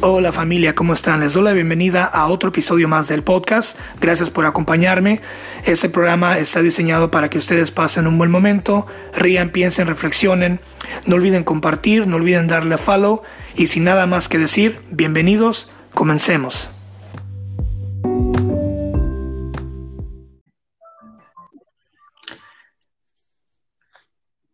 [0.00, 1.18] Hola familia, ¿cómo están?
[1.18, 3.76] Les doy la bienvenida a otro episodio más del podcast.
[4.00, 5.20] Gracias por acompañarme.
[5.64, 10.60] Este programa está diseñado para que ustedes pasen un buen momento, rían, piensen, reflexionen.
[11.06, 13.22] No olviden compartir, no olviden darle a follow.
[13.56, 16.70] Y sin nada más que decir, bienvenidos, comencemos.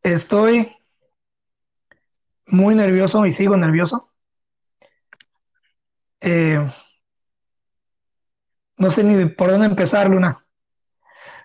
[0.03, 0.69] Estoy
[2.47, 4.14] muy nervioso y sigo nervioso
[6.25, 6.59] eh,
[8.79, 10.37] no sé ni por dónde empezar, Luna.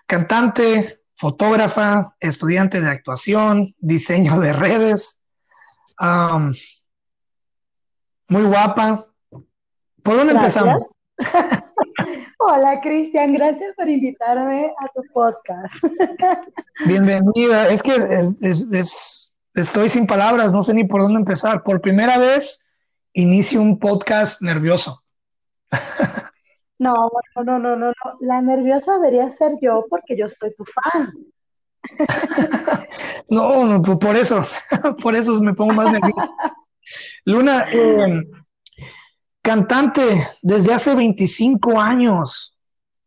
[0.06, 5.22] Cantante, fotógrafa, estudiante de actuación, diseño de redes,
[8.28, 9.04] muy guapa.
[10.02, 10.86] ¿Por dónde empezamos?
[12.38, 15.74] Hola Cristian, gracias por invitarme a tu podcast.
[16.86, 17.92] Bienvenida, es que
[19.54, 21.62] estoy sin palabras, no sé ni por dónde empezar.
[21.62, 22.64] Por primera vez
[23.12, 25.02] inicio un podcast nervioso.
[26.78, 26.94] No,
[27.36, 31.12] no, no, no, no, La nerviosa debería ser yo porque yo soy tu fan.
[33.28, 34.42] no, no, pues por eso,
[35.02, 36.30] por eso me pongo más nervioso.
[37.26, 38.24] Luna, em,
[39.42, 42.56] cantante desde hace 25 años.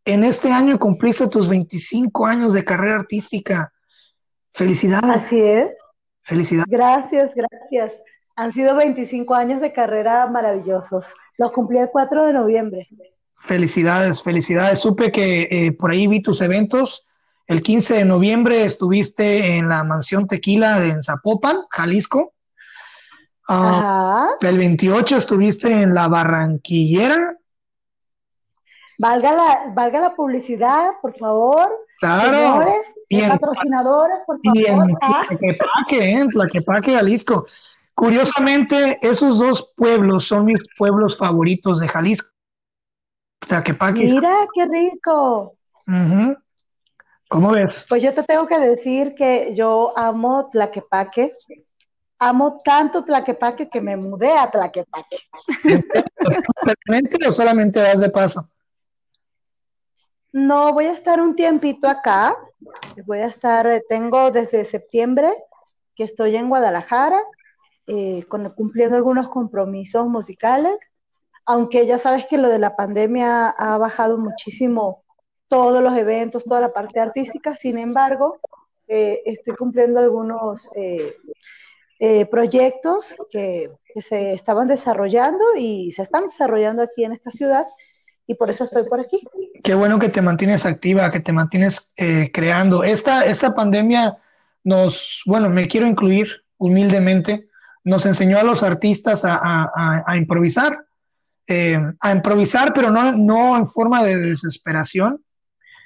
[0.05, 3.73] En este año cumpliste tus 25 años de carrera artística.
[4.51, 5.09] Felicidades.
[5.09, 5.75] Así es.
[6.21, 6.67] Felicidades.
[6.69, 7.93] Gracias, gracias.
[8.35, 11.05] Han sido 25 años de carrera maravillosos.
[11.37, 12.87] Los cumplí el 4 de noviembre.
[13.33, 14.79] Felicidades, felicidades.
[14.79, 17.05] Supe que eh, por ahí vi tus eventos.
[17.45, 22.33] El 15 de noviembre estuviste en la Mansión Tequila de Zapopan, Jalisco.
[23.49, 27.37] Ah, el 28 estuviste en la Barranquillera.
[28.97, 31.69] Valga la, valga la publicidad, por favor.
[31.99, 32.65] Claro.
[33.09, 34.57] y patrocinadores, por favor.
[34.57, 35.25] Y en ah.
[35.27, 37.45] Tlaquepaque, en Tlaquepaque, Jalisco.
[37.95, 42.29] Curiosamente, esos dos pueblos son mis pueblos favoritos de Jalisco.
[43.39, 44.03] Tlaquepaque.
[44.03, 45.55] Mira, qué rico.
[47.29, 47.85] ¿Cómo ves?
[47.89, 51.35] Pues yo te tengo que decir que yo amo Tlaquepaque.
[52.19, 55.17] Amo tanto Tlaquepaque que me mudé a Tlaquepaque.
[56.63, 58.49] ¿Permanente o solamente vas de paso?
[60.31, 62.35] No, voy a estar un tiempito acá.
[63.05, 65.31] Voy a estar, eh, tengo desde septiembre
[65.95, 67.21] que estoy en Guadalajara
[67.85, 68.23] eh,
[68.55, 70.77] cumpliendo algunos compromisos musicales,
[71.45, 75.03] aunque ya sabes que lo de la pandemia ha bajado muchísimo
[75.49, 78.39] todos los eventos, toda la parte artística, sin embargo,
[78.87, 83.69] eh, estoy cumpliendo algunos eh, proyectos que,
[84.01, 87.67] se estaban desarrollando y se están desarrollando aquí en esta ciudad
[88.25, 89.21] y por eso estoy por aquí.
[89.63, 91.93] Qué bueno que te mantienes activa, que te mantienes
[92.33, 92.83] creando.
[92.83, 94.17] Esta, esta pandemia
[94.63, 97.49] nos, bueno, me quiero incluir humildemente,
[97.83, 100.85] nos enseñó a los artistas a, improvisar,
[101.47, 105.23] eh, a improvisar, pero no, en forma de desesperación,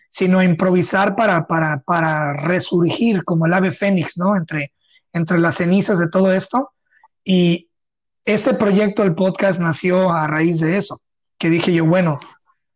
[0.09, 4.37] sino a improvisar para, para, para resurgir como el ave fénix, ¿no?
[4.37, 4.73] Entre,
[5.13, 6.71] entre las cenizas de todo esto.
[7.23, 7.69] Y
[8.25, 11.01] este proyecto, el podcast, nació a raíz de eso,
[11.37, 12.19] que dije yo, bueno,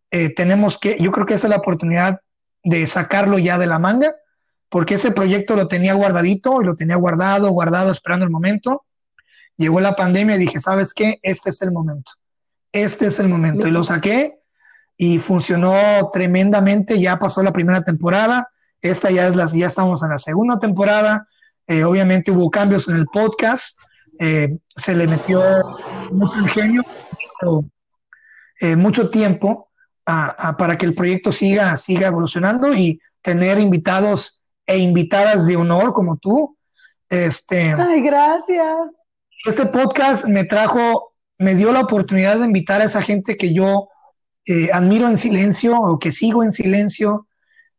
[0.10, 2.22] eh, tenemos que, yo creo que esa es la oportunidad
[2.64, 4.14] de sacarlo ya de la manga,
[4.70, 8.86] porque ese proyecto lo tenía guardadito y lo tenía guardado, guardado, esperando el momento.
[9.62, 11.20] Llegó la pandemia y dije, ¿sabes qué?
[11.22, 12.12] Este es el momento.
[12.72, 13.68] Este es el momento.
[13.68, 14.40] Y lo saqué
[14.98, 17.00] y funcionó tremendamente.
[17.00, 18.50] Ya pasó la primera temporada.
[18.82, 21.28] Esta ya es la, ya estamos en la segunda temporada.
[21.68, 23.78] Eh, obviamente hubo cambios en el podcast.
[24.18, 25.44] Eh, se le metió
[26.10, 26.82] mucho ingenio,
[28.60, 29.70] eh, mucho tiempo
[30.04, 36.18] para que el proyecto siga, siga evolucionando y tener invitados e invitadas de honor como
[36.18, 36.58] tú.
[37.10, 38.78] Este, Ay, gracias.
[39.44, 43.90] Este podcast me trajo, me dio la oportunidad de invitar a esa gente que yo
[44.46, 47.28] eh, admiro en silencio o que sigo en silencio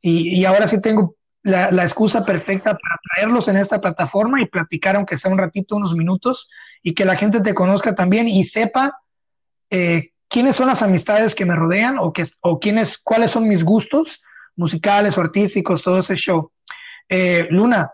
[0.00, 1.14] y, ahora sí tengo
[1.44, 5.94] la, excusa perfecta para traerlos en esta plataforma y platicar, aunque sea un ratito, unos
[5.94, 6.50] minutos,
[6.82, 8.98] y que la gente te conozca también y sepa
[9.70, 13.62] eh, quiénes son las amistades que me rodean o, que, o quiénes, cuáles son mis
[13.62, 14.20] gustos
[14.56, 16.50] musicales o artísticos, todo ese show.
[17.08, 17.92] Eh, Luna,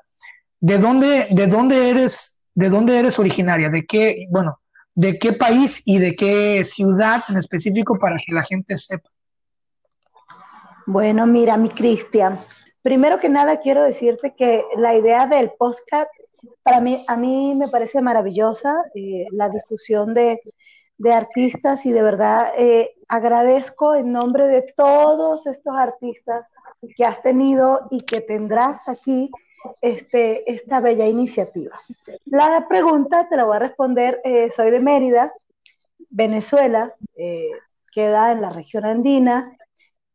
[0.58, 3.68] ¿de dónde, ¿de dónde eres ¿de dónde eres originaria?
[3.68, 4.58] ¿De qué, bueno,
[4.92, 9.08] de qué país y de qué ciudad en específico para que la gente sepa?
[10.84, 12.40] Bueno, mira, mi Cristian,
[12.82, 16.10] primero que nada quiero decirte que la idea del podcast
[16.64, 20.40] para mí, a mí me parece maravillosa, eh, la difusión de,
[21.12, 26.50] artistas y de verdad eh, agradezco en nombre de todos estos artistas
[26.96, 29.30] que has tenido y que tendrás aquí
[29.80, 31.76] este, esta bella iniciativa.
[32.26, 35.32] La pregunta te la voy a responder, eh, soy de Mérida,
[36.10, 37.50] Venezuela, eh,
[37.92, 39.56] queda en la región andina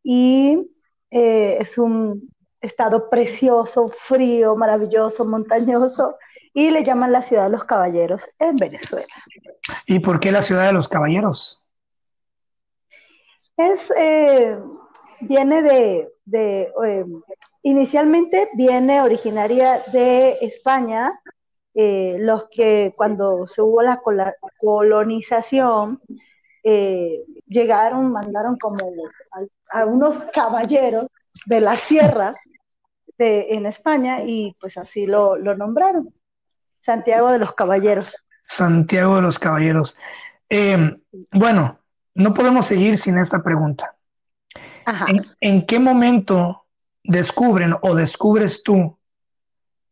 [0.01, 0.71] y
[1.11, 2.29] eh, es un
[2.61, 6.17] estado precioso, frío, maravilloso, montañoso,
[6.53, 9.13] y le llaman la ciudad de los caballeros en Venezuela.
[9.85, 11.61] ¿Y por qué la ciudad de los caballeros?
[13.57, 13.91] Es,
[15.21, 16.71] viene de,
[17.63, 21.19] inicialmente viene originaria de España,
[21.73, 23.99] eh, los que cuando se hubo la
[24.59, 26.01] colonización,
[27.45, 28.77] llegaron, mandaron como
[29.71, 31.07] a, unos caballeros
[31.45, 32.33] de la sierra
[33.17, 36.13] de, en España y pues así lo, lo nombraron.
[36.79, 38.15] Santiago de los Caballeros.
[38.43, 39.97] Santiago de los Caballeros.
[41.31, 41.79] bueno,
[42.15, 43.95] no podemos seguir sin esta pregunta.
[45.39, 46.62] ¿En, qué momento
[47.03, 48.97] descubren o descubres tú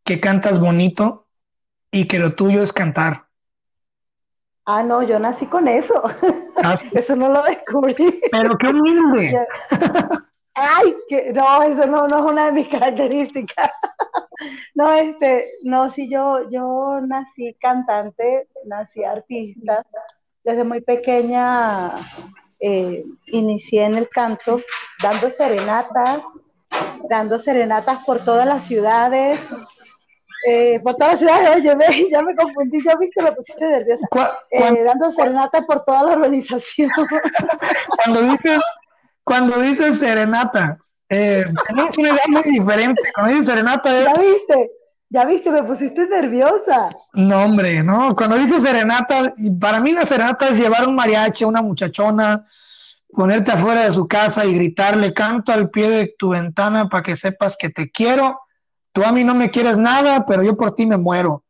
[0.04, 1.28] que cantas bonito
[1.92, 3.28] y que lo tuyo es cantar?
[4.66, 6.02] Ah, no, yo nací con eso.
[6.64, 8.22] ¿Ah, eso no lo descubrí.
[8.32, 9.48] Pero qué humilde.
[10.54, 13.72] Ay, que no, eso no, no es una de mis características.
[14.76, 19.86] no, este, no, sí, yo, yo nací cantante, nací artista,
[20.44, 21.92] desde muy pequeña
[22.60, 24.62] eh, inicié en el canto,
[25.02, 26.24] dando serenatas,
[27.10, 29.40] dando serenatas por todas las ciudades.
[30.48, 34.08] Eh, por todas las ciudades, oye, ya me confundí, ya vi que me pusiste nerviosa.
[34.50, 36.90] Eh, dando serenatas por toda la organización.
[38.04, 38.60] cuando dices,
[39.24, 40.80] cuando dices serenata,
[41.10, 43.02] eh, tenemos una idea muy diferente.
[43.14, 44.06] Cuando dices serenata es...
[44.06, 44.72] ¿Ya viste?
[45.10, 46.90] Ya viste, me pusiste nerviosa.
[47.14, 48.16] No, hombre, no.
[48.16, 52.48] Cuando dices serenata, para mí la serenata es llevar un mariachi a una muchachona,
[53.14, 57.16] ponerte afuera de su casa y gritarle, canto al pie de tu ventana para que
[57.16, 58.40] sepas que te quiero.
[58.94, 61.44] Tú a mí no me quieres nada, pero yo por ti me muero.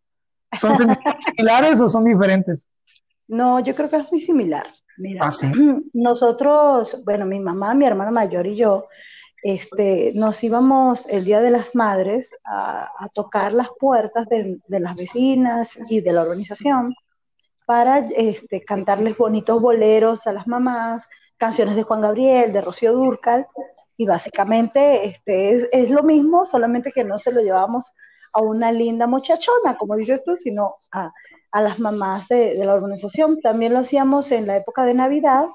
[0.59, 0.75] ¿Son
[1.25, 2.67] similares o son diferentes?
[3.27, 4.67] No, yo creo que es muy similar.
[4.97, 5.31] Mira, ¿Ah,
[5.93, 8.87] nosotros, bueno, mi mamá, mi hermana mayor y yo,
[9.43, 15.79] este, nos íbamos el Día de las Madres a, tocar las puertas de, las vecinas
[15.89, 16.93] y de la organización
[17.65, 21.07] para este, cantarles bonitos boleros a las mamás,
[21.41, 23.47] canciones de Juan Gabriel, de Rocío Durcal,
[23.97, 27.91] y básicamente este, es, lo mismo, solamente que no se lo llevamos
[28.31, 31.11] a una linda muchachona, como dices tú, sino a,
[31.59, 33.41] las mamás de, de la organización.
[33.41, 35.47] También lo hacíamos en la época de Navidad,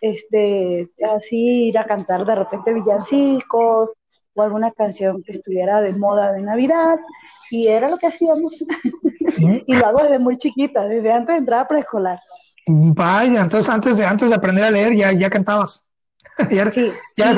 [0.00, 3.94] este, así ir a cantar de repente villancicos
[4.34, 6.96] o alguna canción que estuviera de moda de Navidad,
[7.50, 8.64] y era lo que hacíamos.
[9.66, 12.20] y lo hago desde muy chiquita, desde antes de entrar a preescolar.
[12.68, 15.84] Vaya, entonces antes de, antes de aprender a leer ya, ya cantabas.
[16.72, 16.92] sí,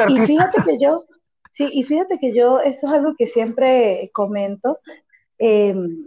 [0.09, 1.05] y, fíjate que yo,
[1.53, 4.81] sí, y fíjate que yo, eso es algo que siempre comento,
[5.38, 6.05] em,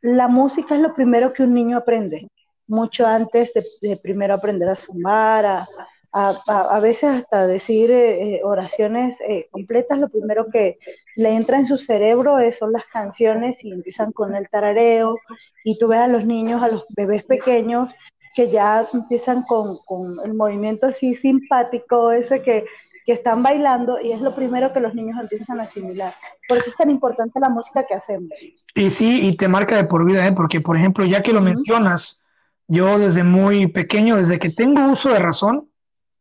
[0.00, 2.28] la música es lo primero que un niño aprende
[2.68, 5.66] mucho antes de, primero aprender a sumar, a,
[6.12, 10.78] a, veces hasta decir eh, eh, oraciones eh, completas, lo primero que
[11.16, 15.18] le entra en su cerebro son las canciones y empiezan con el tarareo
[15.64, 17.92] y tú ves a los niños, a los bebés pequeños
[18.34, 22.64] que ya empiezan con, con el movimiento así simpático, ese que,
[23.04, 26.14] que están bailando y es lo primero que los niños empiezan a asimilar.
[26.48, 28.30] Por eso es tan importante la música que hacemos.
[28.74, 30.32] Y sí, y te marca de por vida, ¿eh?
[30.32, 32.22] porque por ejemplo, ya que lo mencionas,
[32.68, 35.68] yo desde muy pequeño, desde que tengo uso de razón,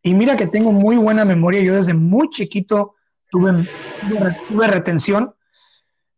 [0.04, 2.96] y mira que tengo muy buena memoria, yo desde muy chiquito
[3.30, 3.68] tuve,
[4.50, 5.34] tuve retención.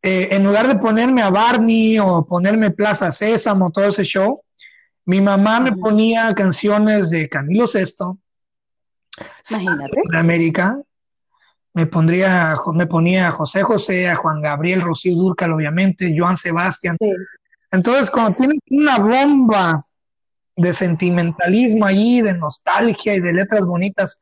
[0.01, 4.41] Eh, en lugar de ponerme a Barney o ponerme Plaza Sésamo, todo ese show,
[5.05, 8.17] mi mamá me ponía canciones de Camilo VI,
[9.49, 10.01] Imagínate.
[10.09, 10.77] de América,
[11.73, 16.97] me, pondría, me ponía a José José, a Juan Gabriel, Rocío Durcal, obviamente, Joan Sebastián.
[17.71, 19.79] Entonces, cuando tienes una bomba
[20.55, 24.21] de sentimentalismo ahí, de nostalgia y de letras bonitas.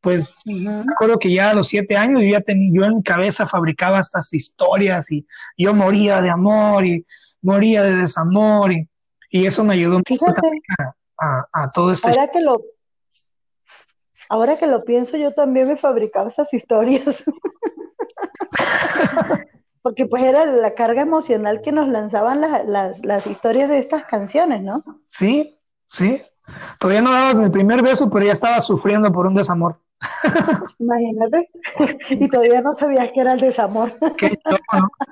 [0.00, 3.02] Pues me acuerdo que ya a los siete años yo ya tenía, yo en mi
[3.02, 7.04] cabeza fabricaba estas historias y yo moría de amor y
[7.42, 8.88] moría de desamor y,
[9.30, 10.00] eso me ayudó
[11.18, 12.08] a, a, todo esto.
[12.08, 12.62] Ahora que lo,
[14.28, 17.24] ahora que lo pienso, yo también me fabricaba esas historias.
[19.82, 24.62] Porque pues era la carga emocional que nos lanzaban las, las historias de estas canciones,
[24.62, 24.84] ¿no?
[25.06, 25.58] Sí,
[25.88, 26.20] Sí,
[26.78, 29.80] todavía no dabas el primer beso, pero ya estabas sufriendo por un desamor.
[30.78, 31.50] Imagínate,
[32.10, 33.94] y todavía no sabías que era el desamor.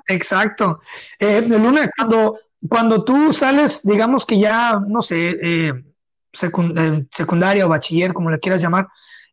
[0.07, 0.79] Exacto.
[1.19, 7.69] Eh, Luna, cuando, cuando tú sales, digamos que ya, no sé, eh, eh, secundaria o
[7.69, 8.87] bachiller, como le quieras llamar,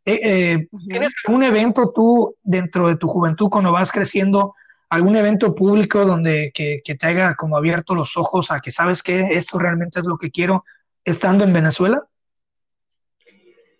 [0.04, 4.54] ¿tienes algún evento tú dentro de tu juventud cuando vas creciendo,
[4.90, 9.02] algún evento público donde que, que te haya como abierto los ojos a que sabes
[9.02, 10.64] que esto realmente es lo que quiero,
[11.04, 12.06] estando en Venezuela?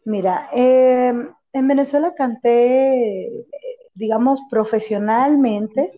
[0.05, 1.15] Mira, eh,
[1.53, 3.47] en Venezuela canté,
[3.95, 5.93] digamos, profesionalmente,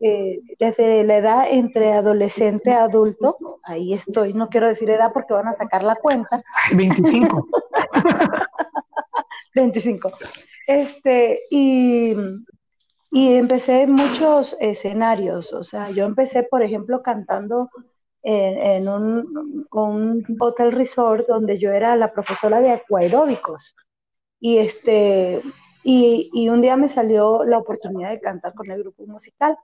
[0.00, 5.34] eh, desde la edad entre adolescente a adulto, ahí estoy, no quiero decir edad porque
[5.34, 6.42] van a sacar la cuenta.
[6.74, 7.46] 25.
[9.54, 10.12] 25.
[10.68, 12.14] Este, y,
[13.10, 17.70] y empecé en muchos escenarios, o sea, yo empecé, por ejemplo, cantando
[18.22, 23.74] en, un, hotel resort donde yo era la profesora de acuaeróbicos.
[24.40, 25.42] Y, este,
[25.82, 29.56] y, y, un día me salió la oportunidad de cantar con el grupo musical.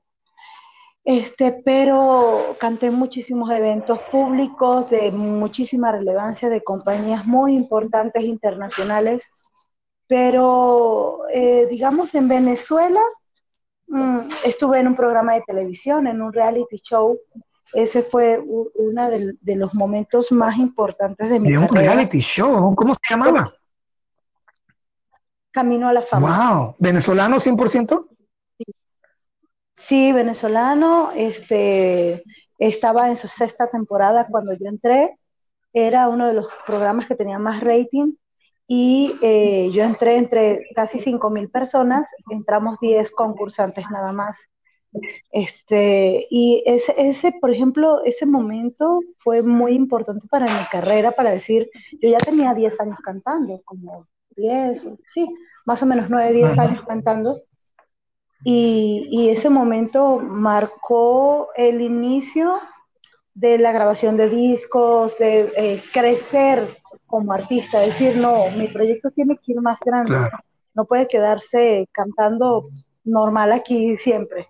[1.04, 9.28] Este, pero canté muchísimos eventos públicos de muchísima relevancia, de compañías muy importantes internacionales,
[10.06, 13.02] pero eh, digamos en Venezuela
[13.86, 17.18] mm, estuve en un programa de televisión, en un reality show.
[17.74, 22.74] Ese fue uno de, los momentos más importantes de mi ¿De un reality show?
[22.74, 23.52] ¿Cómo se llamaba?
[25.50, 26.54] Camino a la fama.
[26.54, 26.76] ¡Wow!
[26.78, 28.13] ¿Venezolano 100%?
[29.76, 32.22] Sí, venezolano, este,
[32.58, 35.18] estaba en su sexta temporada cuando yo entré,
[35.72, 38.14] era uno de los programas que tenía más rating
[38.68, 44.38] y eh, yo entré entre casi 5 mil personas, entramos 10 concursantes nada más.
[45.32, 51.32] Este, y ese, ese, por ejemplo, ese momento fue muy importante para mi carrera, para
[51.32, 51.68] decir,
[52.00, 55.28] yo ya tenía 10 años cantando, como 10, sí,
[55.66, 57.42] más o menos 9, 10 años cantando,
[58.44, 62.54] y, ese momento marcó el inicio
[63.32, 66.68] de la grabación de discos, de eh, crecer
[67.06, 70.16] como artista, decir, no, mi proyecto tiene que ir más grande,
[70.74, 72.66] no puede quedarse cantando
[73.04, 74.48] normal aquí siempre.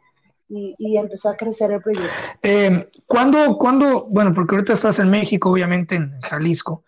[0.49, 2.13] Y, empezó a crecer el proyecto.
[2.43, 6.85] Eh, ¿cuándo, bueno, porque ahorita estás en México, obviamente en Jalisco,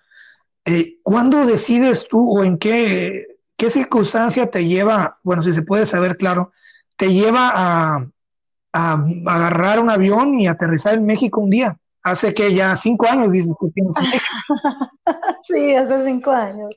[0.64, 5.84] eh, ¿cuándo decides tú o en qué, qué circunstancia te lleva, bueno, si se puede
[5.86, 6.52] saber, claro,
[6.96, 8.06] te lleva a,
[8.72, 11.78] agarrar un avión y aterrizar en México un día.
[12.02, 13.94] Hace que ya cinco años, dices que tienes
[15.48, 16.70] Sí, hace cinco años.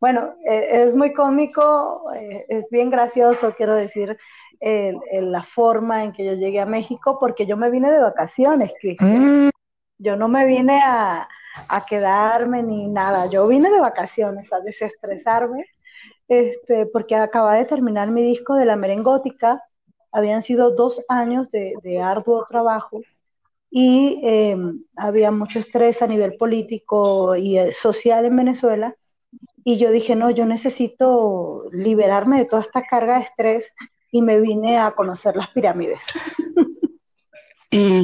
[0.00, 4.18] Bueno, eh, es muy cómico, eh, es bien gracioso, quiero decir,
[4.60, 9.46] la forma en que yo llegué a México, porque yo me vine de vacaciones, Cristian.
[9.46, 9.50] Mm.
[9.98, 11.28] Yo no me vine a,
[11.68, 15.64] a quedarme ni nada, yo vine de vacaciones, a desestresarme
[16.28, 19.62] este, porque acababa de terminar mi disco de la merengótica,
[20.12, 23.00] habían sido dos años de, arduo trabajo
[23.70, 28.96] y em, había mucho estrés a nivel político y eh, social en Venezuela.
[29.64, 33.72] Y yo dije, no, yo necesito liberarme de toda esta carga de estrés
[34.10, 36.00] y me vine a conocer las pirámides.
[37.70, 38.02] ¿Y,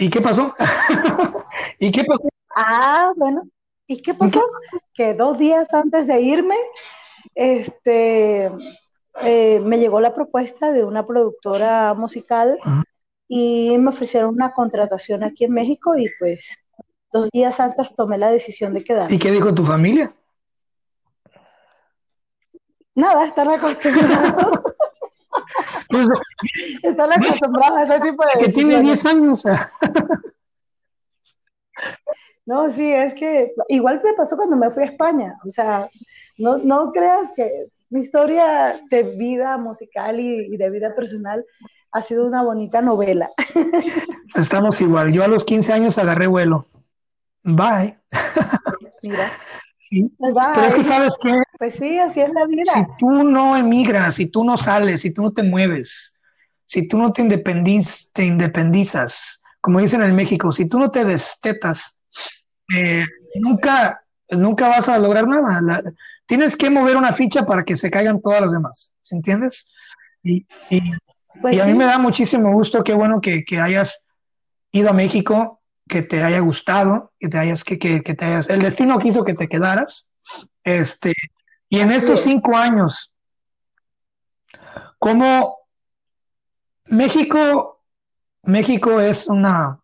[0.00, 0.54] ¿y qué pasó?
[1.78, 2.28] ¿Y qué pasó?
[2.54, 3.48] Ah, bueno,
[3.86, 4.44] ¿y qué pasó?
[4.92, 6.56] Que dos días antes de irme,
[7.34, 8.50] este,
[9.22, 12.56] eh, me llegó la propuesta de una productora musical
[13.28, 16.58] y me ofrecieron una contratación aquí en México y pues
[17.12, 19.12] dos días antes tomé la decisión de quedar.
[19.12, 20.12] ¿Y qué dijo tu familia?
[22.94, 24.60] Nada, están acostumbrados.
[25.88, 26.06] Pues,
[26.82, 28.44] están acostumbrados a ese tipo de...
[28.44, 29.44] Que tiene 10 años.
[32.46, 35.36] no, sí, es que igual me pasó cuando me fui a España.
[35.46, 35.88] O sea,
[36.38, 41.44] no, no creas que mi historia de vida musical y, de vida personal
[41.92, 43.30] ha sido una bonita novela.
[44.34, 45.12] Estamos igual.
[45.12, 46.66] Yo a los 15 años agarré vuelo.
[47.44, 47.96] Bye.
[49.02, 49.30] Mira.
[49.78, 50.10] Sí.
[50.18, 51.40] Pero es que sabes que.
[51.58, 52.72] Pues sí, así es la vida.
[52.72, 56.20] Si tú no emigras, si tú no sales, si tú no te mueves,
[56.66, 57.22] si tú no te,
[58.12, 62.02] te independizas, como dicen en México, si tú no te destetas,
[62.74, 63.04] eh,
[63.36, 65.82] nunca, nunca vas a lograr nada.
[66.26, 69.72] tienes que mover una ficha para que se caigan todas las demás, ¿se entiendes?
[70.22, 70.46] Y,
[71.42, 74.06] pues a mí me da muchísimo gusto, qué bueno que, hayas
[74.72, 78.62] ido a México, que te haya gustado, que te hayas, que, que, te hayas, el
[78.62, 80.10] destino quiso que te quedaras.
[80.62, 81.12] Este,
[81.68, 83.12] y en estos cinco años,
[84.98, 85.58] como
[86.86, 87.82] México,
[88.44, 89.80] México es una,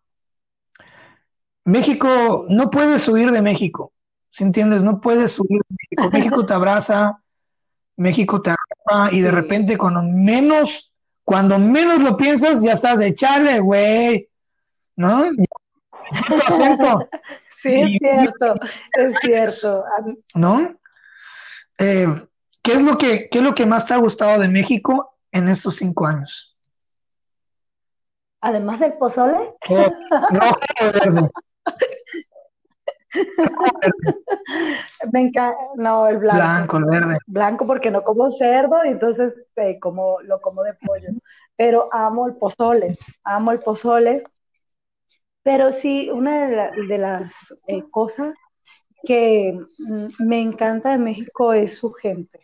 [1.65, 3.93] México, no puedes huir de México.
[4.31, 4.81] ¿Sí entiendes?
[4.81, 6.09] No puedes subir México.
[6.13, 7.21] México te abraza,
[7.97, 10.91] México te abraza y de repente cuando menos,
[11.23, 14.29] cuando menos lo piensas, ya estás de echarle, güey.
[14.95, 15.25] ¿No?
[17.61, 18.55] Sí, es cierto,
[18.93, 19.83] es cierto.
[20.33, 20.75] ¿No?
[21.77, 22.07] Eh,
[22.63, 25.47] ¿qué, es lo que, ¿Qué es lo que más te ha gustado de México en
[25.47, 26.57] estos cinco años?
[28.39, 29.53] Además del pozole.
[30.31, 30.41] no,
[35.11, 36.39] Me encanta, no, el blanco.
[36.39, 37.17] Blanco, el verde.
[37.27, 41.09] Blanco porque no como cerdo y entonces eh, como, lo como de pollo.
[41.55, 44.23] Pero amo el pozole, amo el pozole.
[45.43, 47.33] Pero sí, una de, las
[47.67, 48.33] eh, cosas
[49.03, 52.39] que mm, me encanta de México es su gente.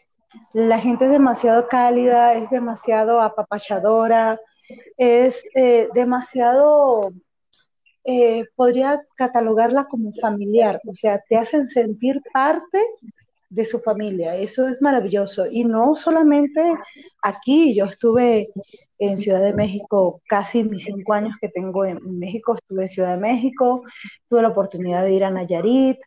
[0.53, 4.39] La gente es demasiado cálida, es demasiado apapachadora,
[4.97, 7.11] es eh, demasiado
[8.09, 12.81] eh, podría catalogarla como familiar, o sea, te hacen sentir parte
[13.49, 15.45] de su familia, eso es maravilloso.
[15.45, 16.61] Y no solamente
[17.21, 18.47] aquí, yo estuve
[18.97, 23.15] en Ciudad de México casi mis cinco años que tengo en México, estuve en Ciudad
[23.15, 23.83] de México,
[24.29, 25.97] tuve la oportunidad de ir a Nayarit,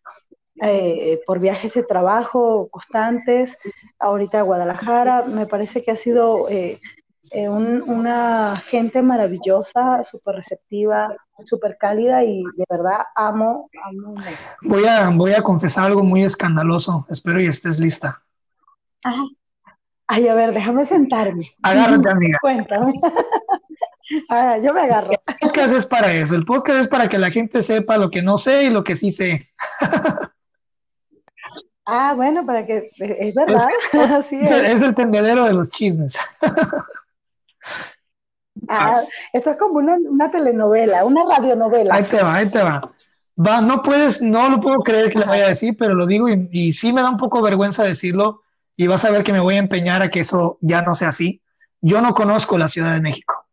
[0.62, 3.58] eh, por viajes de trabajo constantes,
[3.98, 6.78] ahorita a Guadalajara, me parece que ha sido eh,
[7.30, 14.12] eh, una gente maravillosa, súper receptiva, súper cálida y de verdad amo, amo.
[14.62, 18.22] Voy a, voy a confesar algo muy escandaloso, espero y estés lista.
[20.08, 21.50] Ay, a ver, déjame sentarme.
[21.62, 22.38] Agárrate, amiga.
[22.42, 22.92] Cuéntame.
[24.28, 25.10] Ah, yo me agarro.
[25.12, 28.22] El podcast es para eso, el podcast es para que la gente sepa lo que
[28.22, 29.48] no sé y lo que sí sé.
[31.86, 33.68] Ah, bueno, para que, es verdad.
[34.30, 34.50] Es, es.
[34.50, 36.18] es el tendedero de los chismes.
[38.68, 39.02] Ah,
[39.32, 41.94] esto es como una, telenovela, una radionovela.
[41.94, 42.92] Ahí te va, ahí te va.
[43.38, 46.28] Va, no puedes, no lo puedo creer que le vaya a decir, pero lo digo
[46.28, 48.42] y, y, sí me da un poco vergüenza decirlo
[48.76, 51.08] y vas a ver que me voy a empeñar a que eso ya no sea
[51.08, 51.42] así.
[51.80, 53.46] Yo no conozco la Ciudad de México.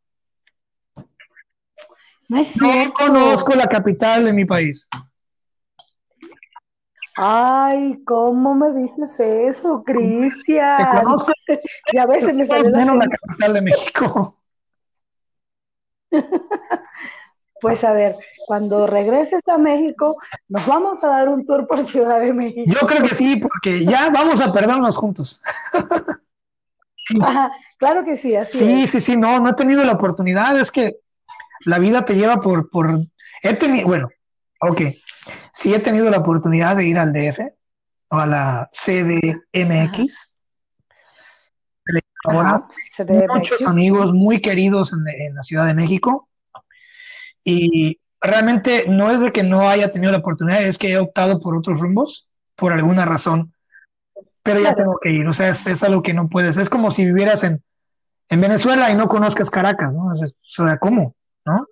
[2.28, 4.88] No, es no conozco la capital de mi país.
[7.18, 10.78] Ay, ¿cómo me dices eso, Cristian?
[10.78, 11.32] Te conozco.
[11.94, 14.38] ya ves, me salió menos la capital de México.
[17.60, 22.20] Pues a ver, cuando regreses a México, nos vamos a dar un tour por Ciudad
[22.20, 22.72] de México.
[22.72, 25.42] Yo creo que sí, porque ya vamos a perdernos juntos.
[27.80, 30.98] claro que sí, así Sí, sí, sí, no, no he tenido la oportunidad, es que
[31.66, 33.00] la vida te lleva por, por,
[33.42, 34.10] he tenido, bueno,
[34.60, 34.82] ok,
[35.54, 37.40] sí he tenido la oportunidad de ir al DF
[38.10, 40.34] o a la CDMX.
[42.26, 42.68] Ahora,
[43.34, 46.28] muchos amigos muy queridos en, la Ciudad de México.
[47.44, 51.40] Y realmente no es de que no haya tenido la oportunidad, es que he optado
[51.40, 53.54] por otros rumbos, por alguna razón.
[54.44, 56.58] Pero ya tengo que ir, o sea, es, algo que no puedes.
[56.58, 57.64] Es como si vivieras en,
[58.30, 60.08] en Venezuela y no conozcas Caracas, ¿no?
[60.08, 61.16] o sea, ¿cómo?
[61.46, 61.66] ¿No?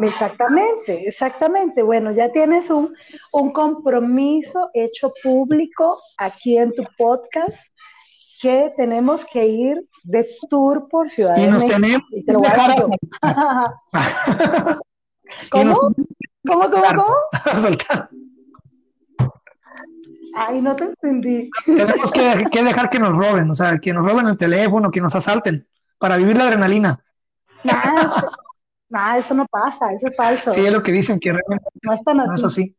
[0.00, 1.82] Exactamente, exactamente.
[1.82, 2.94] Bueno, ya tienes un,
[3.32, 7.58] un compromiso hecho público aquí en tu podcast
[8.40, 12.04] que tenemos que ir de tour por Ciudad y de nos México.
[12.26, 12.76] Tenemos que dejar
[15.50, 15.74] ¿Cómo?
[16.46, 17.06] ¿Cómo, cómo, cómo?
[20.34, 21.50] Ay, no te entendí.
[21.64, 25.00] Tenemos que, que, dejar que nos roben, o sea, que nos roben el teléfono, que
[25.00, 25.68] nos asalten,
[25.98, 26.98] para vivir la adrenalina.
[27.64, 28.22] Nah,
[28.92, 30.52] nah, eso no pasa, eso es falso.
[30.52, 32.28] Sí, es lo que dicen, que realmente no es tan así.
[32.28, 32.76] No es así.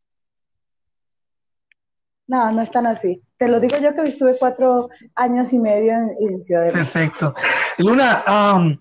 [2.27, 3.21] No, no es tan así.
[3.37, 6.93] Te lo digo yo que estuve cuatro años y medio en, Ciudad de México.
[6.93, 7.35] Perfecto.
[7.79, 8.77] Luna, um,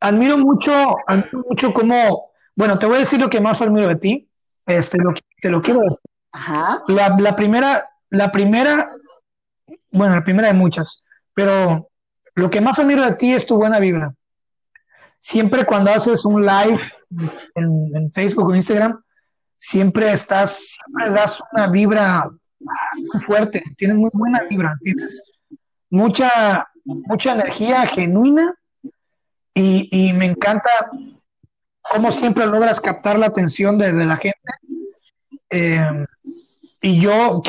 [0.00, 3.96] admiro mucho, admiro mucho cómo, bueno, te voy a decir lo que más admiro de
[3.96, 4.28] ti.
[4.66, 5.98] Este, lo, te lo quiero decir.
[6.32, 6.82] Ajá.
[6.88, 8.92] La, la primera, la primera,
[9.90, 11.88] bueno, la primera de muchas, pero
[12.34, 14.14] lo que más admiro de ti es tu buena vibra.
[15.26, 16.82] Siempre cuando haces un live
[17.54, 19.02] en, Facebook o Instagram,
[19.56, 22.28] siempre estás, siempre das una vibra
[22.60, 25.32] muy fuerte, tienes muy buena vibra, tienes
[25.88, 28.54] mucha, mucha energía genuina
[29.54, 30.68] y, me encanta
[31.80, 34.38] cómo siempre logras captar la atención de, la gente.
[35.48, 36.04] Eh,
[36.82, 37.40] y yo,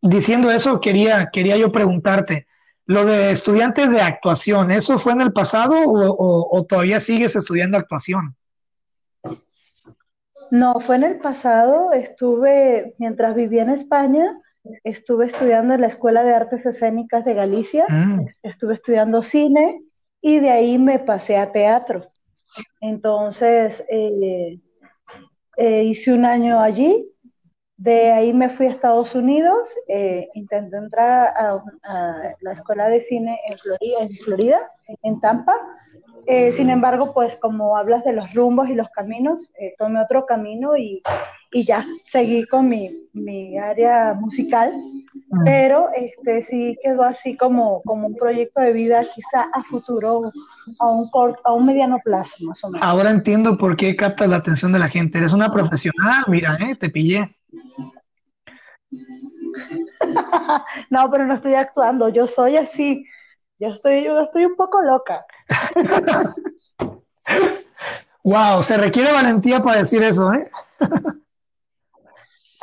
[0.00, 2.46] diciendo eso, quería, quería yo preguntarte,
[2.86, 8.36] lo de estudiantes de actuación, ¿eso fue en el pasado o todavía sigues estudiando actuación?
[10.50, 14.40] No, fue en el pasado, estuve, mientras vivía en España,
[14.84, 18.26] estuve estudiando en la Escuela de Artes Escénicas de Galicia, mm.
[18.42, 19.82] estuve estudiando cine
[20.20, 22.06] y de ahí me pasé a teatro.
[22.80, 24.60] Entonces, eh,
[25.56, 27.10] eh, hice un año allí,
[27.76, 31.62] de ahí me fui a Estados Unidos, eh, intenté entrar a,
[32.40, 35.54] la Escuela de Cine en Florida, en, Florida, en Tampa,
[36.26, 40.24] eh, sin embargo, pues como hablas de los rumbos y los caminos, eh, tomé otro
[40.24, 41.02] camino y,
[41.52, 44.72] y, ya seguí con mi, mi área musical,
[45.28, 45.44] mm.
[45.44, 50.32] pero este sí quedó así como, como un proyecto de vida quizá a futuro,
[50.78, 51.10] a un,
[51.44, 52.86] a un mediano plazo más o menos.
[52.86, 55.18] Ahora entiendo por qué captas la atención de la gente.
[55.18, 57.36] Eres una profesional, mira, eh, te pillé.
[60.90, 63.04] no, pero no estoy actuando, yo soy así.
[63.58, 65.24] Yo estoy, yo estoy un poco loca.
[68.24, 70.44] wow, se requiere valentía para decir eso, ¿eh?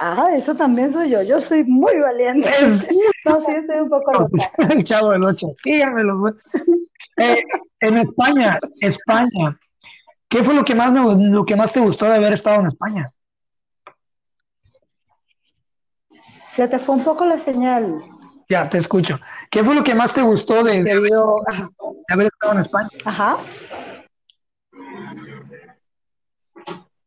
[0.03, 1.21] Ah, eso también soy yo.
[1.21, 2.49] Yo soy muy valiente.
[3.25, 4.31] no, sí, estoy un poco loca.
[4.57, 5.47] El chavo del 8.
[5.63, 6.37] Díganmelo.
[7.17, 7.43] Eh,
[7.81, 9.59] en España, España,
[10.27, 13.11] ¿qué fue lo que, más lo que más te gustó de haber estado en España?
[16.53, 18.03] Se te fue un poco la señal.
[18.49, 19.17] Ya, te escucho.
[19.49, 20.91] ¿Qué fue lo que más te gustó de, de
[22.09, 22.89] haber estado en España?
[23.05, 23.37] Ajá.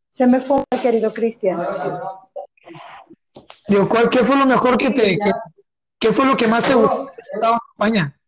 [0.09, 1.61] Se me fue, querido Cristian.
[3.68, 5.18] Digo, ¿cuál, ¿qué fue lo mejor que te,
[5.98, 8.18] qué, fue lo que más te gustó de España?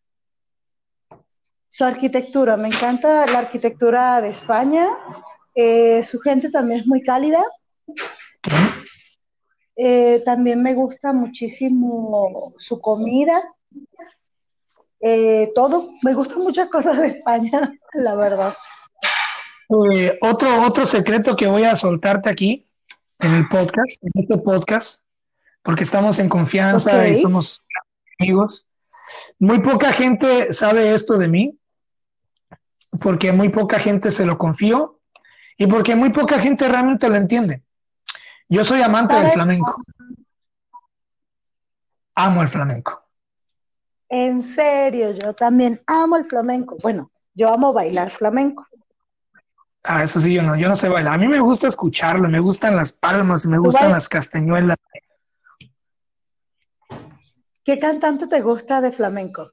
[1.70, 4.88] Su arquitectura, me encanta la arquitectura de España.
[5.54, 7.42] Eh, su gente también es muy cálida.
[9.76, 13.42] Eh, también me gusta muchísimo su comida.
[15.00, 18.54] Eh, todo, me gustan muchas cosas de España, la verdad.
[20.22, 22.66] otro, otro secreto que voy a soltarte aquí
[23.18, 25.02] en el podcast, en este podcast,
[25.62, 27.62] porque estamos en confianza y somos
[28.18, 28.66] amigos.
[29.38, 31.58] Muy poca gente sabe esto de mí,
[33.00, 35.00] porque muy poca gente se lo confío
[35.58, 37.62] y porque muy poca gente realmente lo entiende.
[38.48, 39.74] Yo soy amante del flamenco.
[42.14, 43.02] Amo el flamenco.
[44.08, 46.76] En serio, yo también amo el flamenco.
[46.80, 48.66] Bueno, yo amo bailar flamenco.
[49.82, 51.14] Ah, eso sí, yo no, yo no sé bailar.
[51.14, 54.76] A mí me gusta escucharlo, me gustan las palmas, me gustan las castañuelas.
[57.64, 59.50] ¿Qué cantante te gusta de flamenco?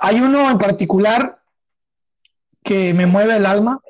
[0.00, 1.42] Hay uno en particular
[2.62, 3.80] que me mueve el alma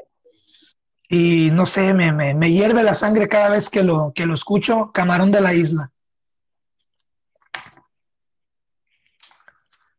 [1.08, 4.90] y no sé, me, me, hierve la sangre cada vez que lo, que lo escucho,
[4.92, 5.92] Camarón de la Isla.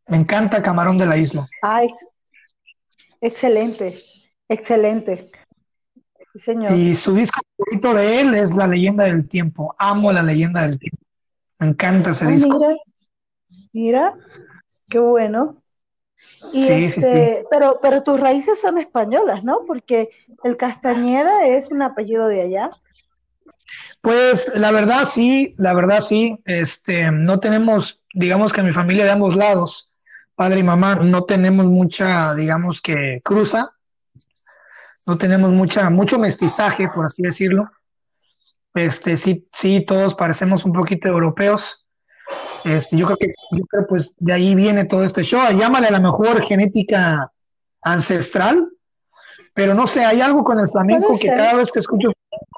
[0.08, 1.46] Me encanta Camarón de la Isla.
[1.62, 1.90] Ay,
[3.22, 4.00] Excelente,
[4.48, 5.26] excelente.
[6.36, 6.72] señor.
[6.74, 9.76] Y su disco favorito de él es La leyenda del tiempo.
[9.80, 11.04] Amo la leyenda del tiempo.
[11.60, 12.60] Me encanta ese disco.
[12.60, 12.76] Mira,
[13.74, 14.14] mira,
[14.88, 15.64] qué bueno.
[16.52, 19.66] Sí, este, sí, Pero, pero tus raíces son españolas, ¿no?
[19.66, 20.10] Porque
[20.44, 22.70] el Castañeda es un apellido de allá.
[24.02, 26.40] Pues la verdad sí, la verdad sí.
[26.46, 29.92] Este, no tenemos, digamos que mi familia de ambos lados
[30.38, 33.72] padre y mamá no tenemos mucha, digamos que cruza,
[35.08, 37.72] no tenemos mucha, mucho mestizaje, por así decirlo.
[38.76, 41.87] Este, sí, sí, todos parecemos un poquito europeos.
[42.64, 45.42] Este, yo creo que, yo creo pues de ahí viene todo este show.
[45.58, 47.32] Llámale a la mejor genética
[47.82, 48.70] ancestral,
[49.54, 52.10] pero no sé, hay algo con el flamenco que cada vez que escucho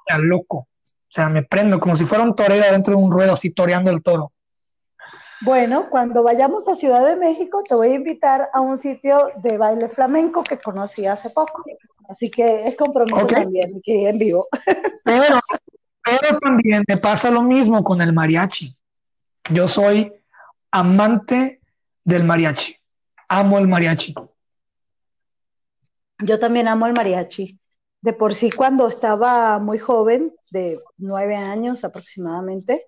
[0.10, 0.58] me loco.
[0.58, 3.90] O sea, me prendo como si fuera un torero dentro de un ruedo, así toreando
[3.90, 4.32] el toro.
[5.42, 9.58] Bueno, cuando vayamos a Ciudad de México, te voy a invitar a un sitio de
[9.58, 11.64] baile flamenco que conocí hace poco.
[12.10, 14.48] Así que es compromiso también, que en vivo.
[15.04, 15.40] Pero,
[16.04, 18.76] pero también me pasa lo mismo con el mariachi.
[19.52, 20.14] Yo soy
[20.72, 21.60] amante
[22.04, 22.76] del mariachi.
[23.28, 24.14] Amo el mariachi.
[26.20, 27.60] Yo también amo el mariachi.
[28.02, 32.86] De por sí, cuando estaba muy joven, de nueve años aproximadamente,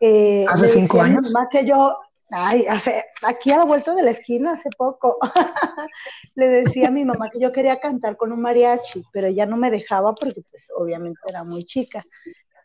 [0.00, 1.32] eh, hace cinco años.
[1.32, 1.98] Más que yo,
[2.30, 5.16] ay, hace, aquí a la vuelta de la esquina, hace poco,
[6.34, 9.56] le decía a mi mamá que yo quería cantar con un mariachi, pero ella no
[9.56, 12.04] me dejaba porque pues obviamente era muy chica.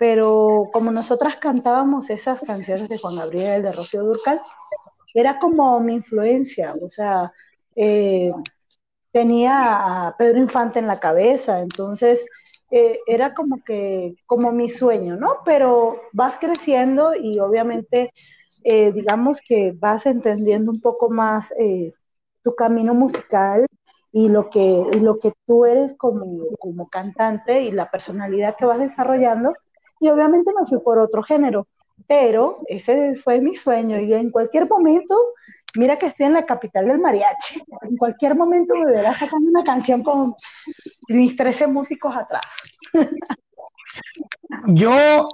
[0.04, 4.42] Pero como nosotras cantábamos esas canciones de Juan Gabriel, de Rocío Durcal,
[5.14, 7.32] era como mi influencia, o sea,
[7.74, 8.30] eh,
[9.14, 12.26] tenía a Pedro Infante en la cabeza, entonces
[12.70, 15.38] eh, era como que, como mi sueño, ¿no?
[15.46, 18.10] Pero vas creciendo y obviamente,
[18.66, 21.54] eh, digamos que vas entendiendo un poco más
[22.42, 23.68] tu camino musical
[24.12, 28.80] y lo que, lo que tú eres como, como cantante y la personalidad que vas
[28.80, 29.54] desarrollando.
[30.04, 31.68] Y obviamente me fui por otro género,
[32.08, 35.16] pero ese fue mi sueño y en cualquier momento
[35.76, 37.64] Mira que estoy en la capital del mariachi.
[37.82, 40.36] En cualquier momento me verás sacando una canción con
[41.08, 42.44] mis 13 músicos atrás.
[44.68, 45.28] Yo,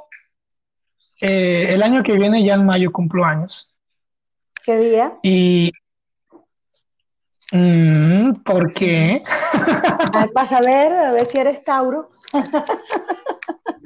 [1.22, 3.76] eh, el año que viene, ya en mayo, cumplo años.
[4.64, 5.20] ¿Qué día?
[5.24, 5.72] Y.
[7.52, 9.24] Mm, ¿Por qué?
[10.34, 12.08] para saber, a ver si eres Tauro.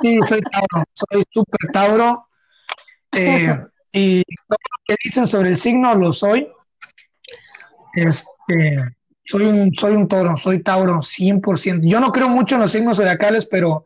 [0.04, 0.86] sí, soy Tauro.
[0.94, 2.28] Soy súper Tauro.
[3.12, 3.58] Eh,
[3.92, 6.48] y todo lo que dicen sobre el signo lo soy.
[7.96, 11.82] Este, soy un, soy un toro, soy Tauro, 100%.
[11.88, 13.86] Yo no creo mucho en los signos zodiacales, pero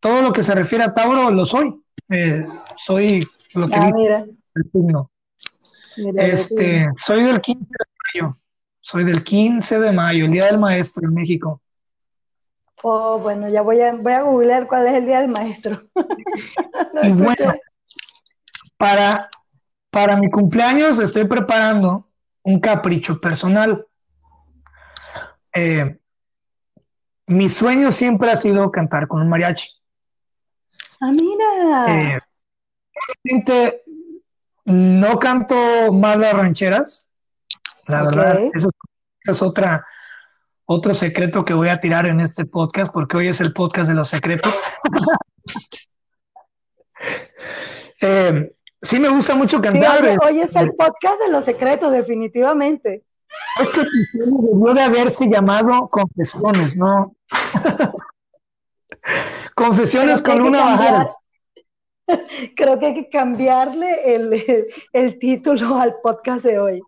[0.00, 1.74] todo lo que se refiere a Tauro lo soy.
[2.10, 2.42] Eh,
[2.76, 5.10] soy lo que Ah, dice el signo.
[5.96, 6.26] mira.
[6.26, 8.34] Este, soy del 15 de mayo.
[8.80, 11.60] Soy del 15 de mayo, el Día del Maestro en México.
[12.82, 15.82] Oh, bueno, ya voy a, voy a googlear cuál es el día del maestro.
[16.92, 17.54] No Y bueno,
[18.78, 19.28] para,
[19.90, 22.08] para mi cumpleaños estoy preparando
[22.42, 23.86] un capricho personal.
[25.54, 25.98] Eh,
[27.26, 29.68] mi sueño siempre ha sido cantar con un mariachi.
[31.00, 31.86] Ah, mira.
[31.88, 32.20] Eh,
[33.24, 33.82] realmente
[34.64, 35.56] no canto
[35.92, 37.06] mal las rancheras,
[37.86, 38.68] la verdad, eso
[39.24, 39.86] es otra,
[40.66, 43.94] otro secreto que voy a tirar en este podcast, porque hoy es el podcast de
[43.94, 44.54] los secretos.
[48.02, 48.52] Eh,
[48.82, 50.04] sí me gusta mucho cantar.
[50.04, 53.04] eh, hoy es el podcast de los secretos, definitivamente.
[53.60, 57.16] Este episodio debió de haberse llamado Confesiones, ¿no?
[59.54, 60.78] Confesiones con cambiar.
[60.78, 61.16] Bajares.
[62.56, 66.82] Creo que hay que cambiarle el, el título al podcast de hoy.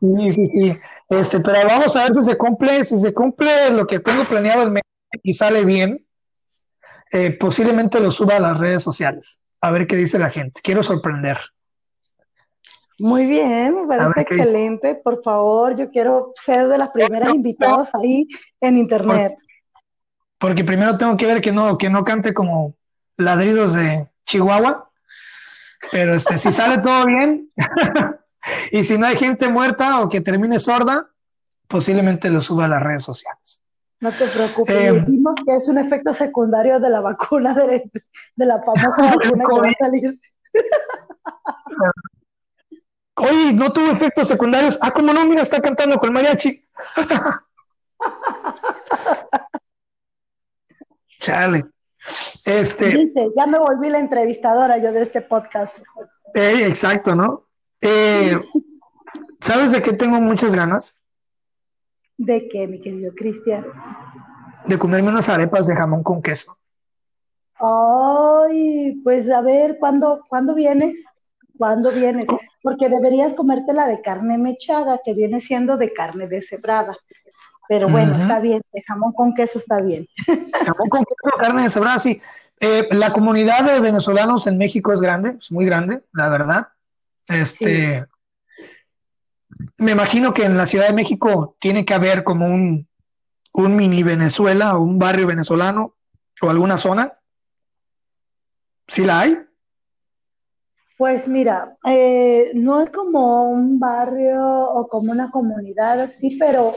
[0.00, 0.80] Sí, sí, sí.
[1.08, 4.62] Este, pero vamos a ver si se cumple, si se cumple lo que tengo planeado
[4.62, 4.82] el mes
[5.22, 6.06] y sale bien,
[7.10, 9.40] eh, posiblemente lo suba a las redes sociales.
[9.60, 10.60] A ver qué dice la gente.
[10.62, 11.38] Quiero sorprender.
[12.98, 14.42] Muy bien, me parece dice.
[14.42, 14.94] excelente.
[14.96, 18.26] Por favor, yo quiero ser de las primeras invitadas ahí
[18.60, 19.34] en internet.
[20.38, 22.74] Porque primero tengo que ver que no, que no cante como
[23.16, 24.90] ladridos de Chihuahua.
[25.92, 27.50] Pero este, si sale todo bien,
[28.72, 31.10] y si no hay gente muerta o que termine sorda,
[31.66, 33.62] posiblemente lo suba a las redes sociales.
[34.00, 37.90] No te preocupes, Eh, decimos que es un efecto secundario de la vacuna, de,
[38.36, 40.18] de la famosa vacuna que va a salir.
[43.16, 44.78] Oye, no tuvo efectos secundarios.
[44.80, 46.64] Ah, como no, mira, está cantando con mariachi.
[51.18, 51.64] Chale.
[52.44, 55.80] Este, Dice, ya me volví la entrevistadora yo de este podcast.
[56.34, 57.47] eh, exacto, ¿no?
[57.80, 58.38] Eh,
[59.40, 61.00] ¿sabes de qué tengo muchas ganas?
[62.16, 63.64] ¿De qué, mi querido Cristian?
[64.66, 66.58] De comerme unas arepas de jamón con queso.
[67.60, 71.04] Ay, pues a ver, ¿cuándo, ¿cuándo vienes?
[71.56, 72.26] ¿Cuándo vienes?
[72.62, 76.96] Porque deberías comerte la de carne mechada, que viene siendo de carne deshebrada.
[77.68, 80.06] Pero bueno, está bien, de jamón con queso está bien.
[80.26, 82.22] Jamón con queso, carne de cebrada, sí.
[82.60, 86.68] Eh, la comunidad de venezolanos en México es grande, es muy grande, la verdad.
[87.28, 88.06] Este,
[89.76, 92.88] me imagino que en la Ciudad de México tiene que haber como un,
[93.52, 95.94] un mini Venezuela o un barrio venezolano
[96.40, 97.18] o alguna zona.
[98.86, 99.38] ¿Sí la hay?
[100.96, 106.74] Pues mira, eh, no es como un barrio o como una comunidad así, pero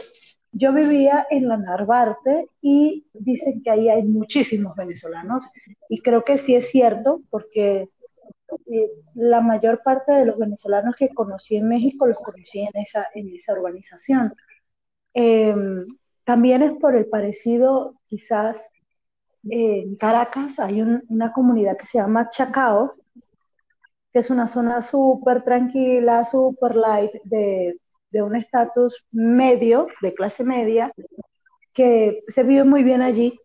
[0.52, 5.46] yo vivía en la Narvarte y dicen que ahí hay muchísimos venezolanos
[5.90, 7.90] y creo que sí es cierto porque
[9.16, 13.30] la mayor parte de los venezolanos que conocí en México los conocí en esa, en
[13.36, 14.34] esa urbanización.
[15.14, 15.56] Eh,
[16.26, 18.68] también es por el parecido, quizás
[19.50, 22.96] en Caracas hay un- una comunidad que se llama Chacao,
[24.12, 27.78] que es una zona súper tranquila, súper light, de,
[28.10, 30.92] de un estatus medio, de clase media,
[31.74, 33.40] que se vive muy bien allí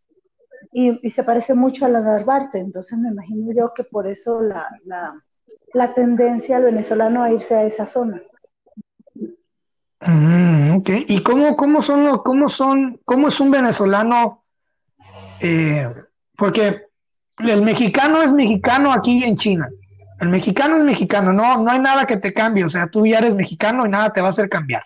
[0.79, 2.59] y, y se parece mucho a la Narvarte.
[2.59, 5.15] Entonces me imagino yo que por eso la, la,
[5.73, 8.21] la tendencia al venezolano a irse a esa zona.
[10.07, 10.91] Mm, ok.
[11.09, 14.45] ¿Y cómo, cómo son los, cómo son, cómo es un venezolano?
[15.41, 15.91] Eh,
[16.37, 16.89] porque
[17.39, 19.71] el mexicano es mexicano aquí en China.
[20.21, 22.65] El mexicano es mexicano, no, no hay nada que te cambie.
[22.65, 24.83] O sea, tú ya eres mexicano y nada te va a hacer cambiar.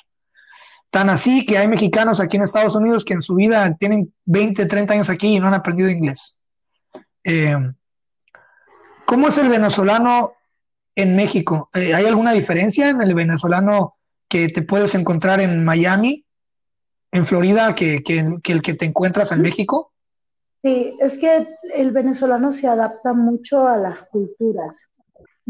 [0.91, 4.67] Tan así que hay mexicanos aquí en Estados Unidos que en su vida tienen 20,
[4.67, 6.41] 30 años aquí y no han aprendido inglés.
[7.23, 7.57] Eh,
[9.07, 10.33] ¿cómo es el venezolano
[10.95, 11.71] en México?
[11.75, 13.97] Eh, ¿hay alguna diferencia en el venezolano
[14.29, 16.25] que te puedes encontrar en Miami,
[17.13, 19.93] en Florida, que, que- que el que te encuentras en México?
[20.63, 24.90] Sí, es que el venezolano se adapta mucho a las culturas.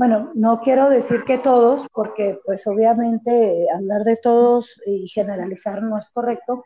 [0.00, 5.98] Bueno, no quiero decir que todos, porque pues obviamente hablar de todos y generalizar no
[5.98, 6.64] es correcto,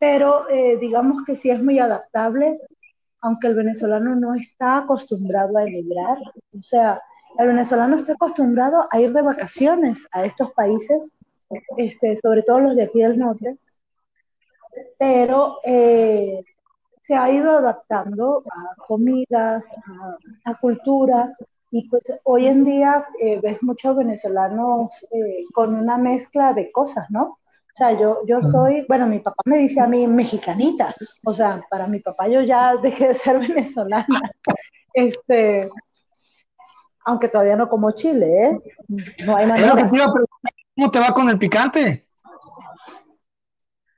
[0.00, 2.58] pero eh, digamos que sí es muy adaptable,
[3.20, 6.18] aunque el venezolano no está acostumbrado a emigrar.
[6.52, 7.00] O sea,
[7.38, 11.12] el venezolano está acostumbrado a ir de vacaciones a estos países,
[11.76, 13.56] este, sobre todo los de aquí del norte,
[14.98, 16.42] pero eh,
[17.02, 19.72] se ha ido adaptando a comidas,
[20.44, 21.32] a cultura,
[21.70, 27.06] y pues hoy en día eh, ves muchos venezolanos eh, con una mezcla de cosas,
[27.10, 27.22] ¿no?
[27.22, 30.92] O sea, yo, yo soy, bueno, mi papá me dice a mí mexicanita,
[31.24, 34.06] o sea, para mi papá yo ya dejé de ser venezolana.
[34.92, 35.68] Este,
[37.04, 38.58] aunque todavía no como chile, ¿eh?
[39.24, 39.88] No hay manera.
[40.74, 42.06] ¿Cómo te va con el picante?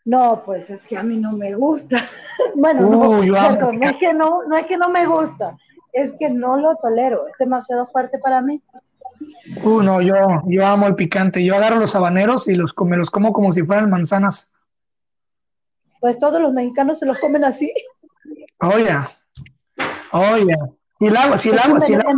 [0.05, 2.05] No, pues es que a mí no me gusta.
[2.57, 5.57] bueno, no, no es que no, no es que no me gusta,
[5.93, 8.63] es que no lo tolero, es demasiado fuerte para mí.
[9.65, 10.15] Uh, no, yo,
[10.47, 11.45] yo amo el picante.
[11.45, 14.55] Yo agarro los habaneros y los, me los como como si fueran manzanas.
[16.01, 17.73] Pues todos los mexicanos se los comen así.
[18.61, 18.97] Oye,
[20.13, 20.55] oye.
[20.99, 22.15] Y el agua, si el agua, si el agua,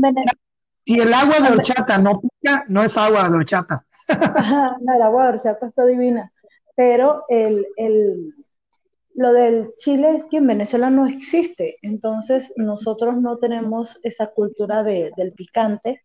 [0.84, 3.84] si el agua de horchata no pica, no es agua de horchata.
[4.80, 6.32] no, el agua de horchata está divina.
[6.76, 8.34] Pero el, el,
[9.14, 11.76] lo del chile es que en Venezuela no existe.
[11.82, 16.02] Entonces nosotros no tenemos esa cultura de, del picante.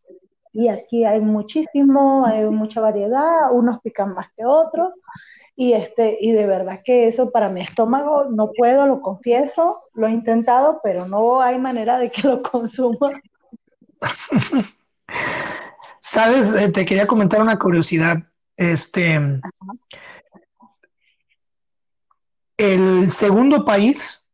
[0.53, 4.93] Y aquí hay muchísimo, hay mucha variedad, unos pican más que otros.
[5.55, 10.07] Y, este, y de verdad que eso para mi estómago no puedo, lo confieso, lo
[10.07, 13.11] he intentado, pero no hay manera de que lo consuma.
[15.99, 18.17] Sabes, eh, te quería comentar una curiosidad.
[18.55, 19.19] Este,
[22.57, 24.27] el segundo país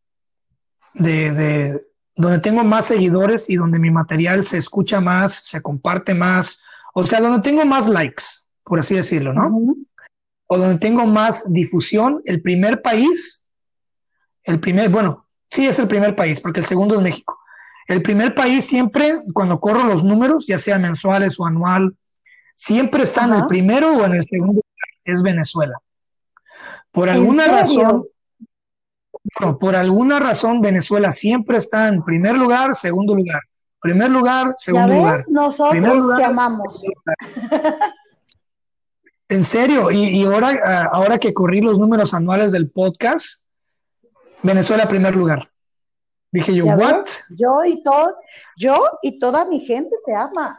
[0.94, 6.14] de, de, donde tengo más seguidores y donde mi material se escucha más, se comparte
[6.14, 6.62] más,
[6.94, 8.24] o sea, donde tengo más likes,
[8.64, 9.50] por así decirlo, ¿no?
[10.54, 13.50] o donde tengo más difusión, el primer país,
[14.44, 17.40] el primer, bueno, sí es el primer país, porque el segundo es México.
[17.88, 21.96] El primer país siempre, cuando corro los números, ya sea mensuales o anual,
[22.54, 24.62] siempre está en el primero o en el segundo,
[25.04, 25.78] es Venezuela.
[26.92, 28.06] Por alguna razón,
[29.60, 33.42] por alguna razón Venezuela siempre está en primer lugar, segundo lugar.
[33.82, 35.26] Primer lugar, segundo lugar.
[35.28, 36.82] Nosotros te amamos.
[39.30, 43.46] En serio, y, ahora, ah, ahora que corrí los números anuales del podcast,
[44.44, 45.50] Venezuela primer lugar.
[46.32, 47.06] Dije yo, ¿what?
[47.30, 48.16] Yo y todo,
[48.58, 50.58] yo y toda mi gente te ama.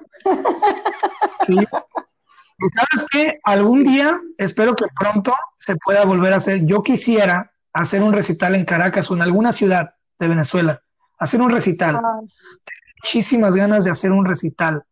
[1.46, 1.55] Sí.
[1.57, 6.64] Y sabes que algún día, espero que pronto se pueda volver a hacer.
[6.64, 10.80] Yo quisiera hacer un recital en Caracas o en alguna ciudad de Venezuela.
[11.18, 11.96] Hacer un recital.
[11.96, 12.28] Tengo
[13.02, 14.84] muchísimas ganas de hacer un recital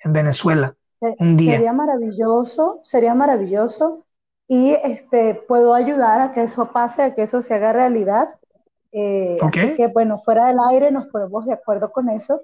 [0.00, 0.76] en Venezuela.
[1.18, 4.04] Sería maravilloso, sería maravilloso.
[4.46, 8.34] Y este, puedo ayudar a que eso pase, a que eso se haga realidad.
[8.92, 12.42] Eh, así que, bueno, fuera del aire nos ponemos de acuerdo con eso.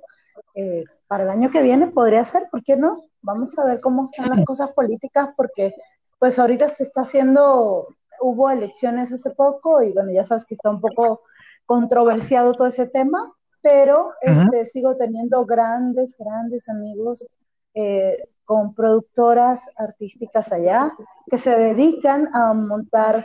[0.55, 3.03] Eh, para el año que viene podría ser, ¿por qué no?
[3.21, 5.75] Vamos a ver cómo están las cosas políticas, porque
[6.19, 7.89] pues ahorita se está haciendo,
[8.27, 11.23] hubo elecciones hace poco y bueno, ya sabes que está un poco
[11.65, 17.27] controversiado todo ese tema, pero este, sigo teniendo grandes, grandes amigos
[17.75, 20.93] eh, con productoras artísticas allá
[21.29, 23.25] que se dedican a montar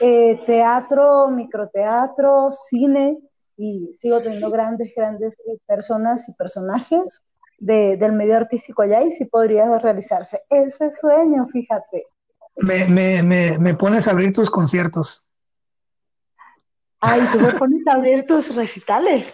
[0.00, 3.18] eh, teatro, microteatro, cine
[3.56, 7.22] y sigo teniendo grandes, grandes eh, personas y personajes
[7.58, 12.06] del medio artístico allá y sí podría realizarse ese sueño, fíjate.
[12.56, 15.26] Me, me, me, me pones a abrir tus conciertos.
[17.00, 19.32] Ay, tú me pones a abrir tus recitales.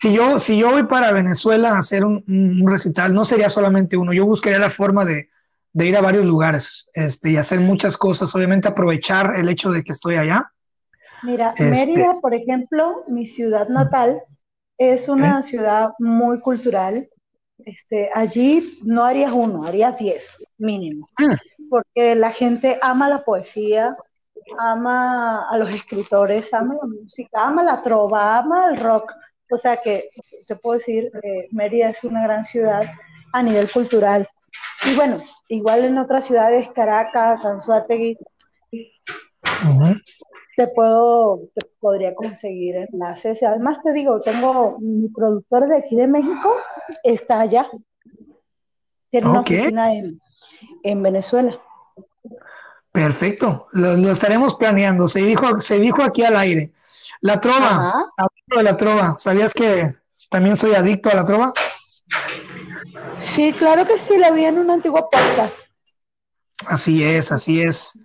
[0.00, 4.12] si yo, si yo voy para Venezuela a hacer un, recital, no sería solamente uno,
[4.12, 5.30] yo buscaría la forma de,
[5.74, 9.92] ir a varios lugares este, y hacer muchas cosas, obviamente aprovechar el hecho de que
[9.92, 10.52] estoy allá.
[11.22, 14.22] Mira, este, Mérida, por ejemplo, mi ciudad natal,
[14.76, 17.08] es una ciudad muy cultural.
[17.64, 21.68] Este, allí no harías uno, harías diez mínimo, mm.
[21.68, 23.96] porque la gente ama la poesía,
[24.58, 29.12] ama a los escritores, ama la música, ama la trova, ama el rock.
[29.50, 30.08] O sea que
[30.44, 32.84] se puedo decir, eh, Mérida es una gran ciudad
[33.32, 34.28] a nivel cultural.
[34.84, 38.16] Y bueno, igual en otras ciudades, Caracas, Anzuategui,
[40.56, 43.42] te puedo, te podría conseguir enlaces.
[43.42, 46.56] Además te digo, tengo mi productor de aquí de México,
[47.02, 47.68] está allá.
[49.10, 50.18] Tiene una oficina en,
[50.82, 51.58] en Venezuela.
[52.92, 55.08] Perfecto, lo, lo, estaremos planeando.
[55.08, 56.72] Se dijo, se dijo aquí al aire.
[57.20, 59.16] La trova, adicto de la trova.
[59.18, 59.96] ¿Sabías que
[60.28, 61.52] también soy adicto a la trova?
[63.18, 65.68] Sí, claro que sí, la vi en un antiguo podcast.
[66.66, 67.98] Así es, así es.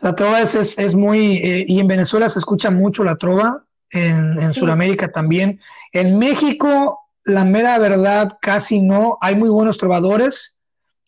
[0.00, 4.38] La trova es, es, muy, eh, y en Venezuela se escucha mucho la trova, en,
[4.40, 5.60] en Sudamérica también.
[5.92, 9.18] En México, la mera verdad, casi no.
[9.20, 10.55] Hay muy buenos trovadores.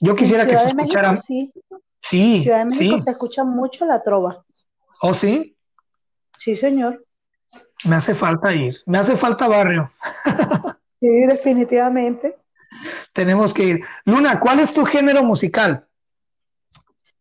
[0.00, 1.16] Yo quisiera que se escuchara.
[1.16, 1.52] sí.
[2.00, 4.44] Sí, Ciudad de México se escucha mucho la trova.
[5.02, 5.56] ¿Oh, sí?
[6.38, 7.04] Sí, señor.
[7.84, 9.90] Me hace falta ir, me hace falta barrio.
[11.00, 12.36] sí, definitivamente.
[13.12, 13.80] Tenemos que ir.
[14.04, 15.86] Luna, ¿cuál es tu género musical?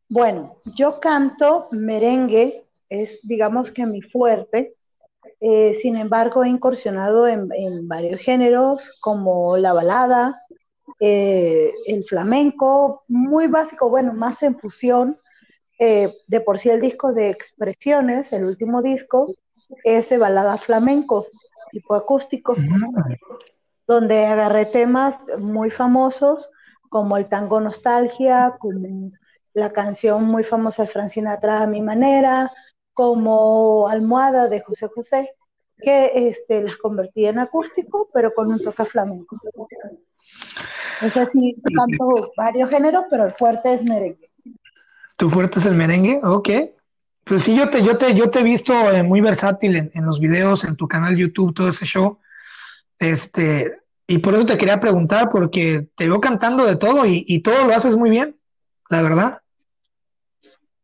[0.10, 4.76] Bueno, yo canto merengue, es digamos que mi fuerte.
[5.40, 7.50] Eh, sin embargo, he incursionado en,
[7.88, 10.42] varios géneros como la balada,
[11.00, 15.18] eh, el flamenco, muy básico, bueno, más en fusión.
[15.80, 19.28] Eh, de por sí el disco de Expresiones, el último disco,
[19.84, 21.28] es de balada flamenco,
[21.72, 22.56] tipo acústico,
[23.86, 26.50] donde agarré temas muy famosos
[26.90, 29.12] como el tango Nostalgia, como
[29.54, 32.50] la canción muy famosa de Francina Atrás a mi manera,
[32.94, 35.36] como Almohada de José José,
[35.78, 39.38] que este, las convertí en acústico, pero con un toque flamenco.
[41.02, 44.32] No sé si canto varios géneros, pero el fuerte es merengue.
[45.16, 46.20] ¿Tu fuerte es el merengue?
[46.24, 46.50] Ok.
[47.24, 50.06] Pues sí, yo te, yo te, yo te he visto eh, muy versátil en, en,
[50.06, 52.20] los videos, en tu canal YouTube, todo ese show.
[53.00, 57.42] Este, y por eso te quería preguntar, porque te veo cantando de todo y, y
[57.42, 58.38] todo lo haces muy bien,
[58.90, 59.42] la verdad.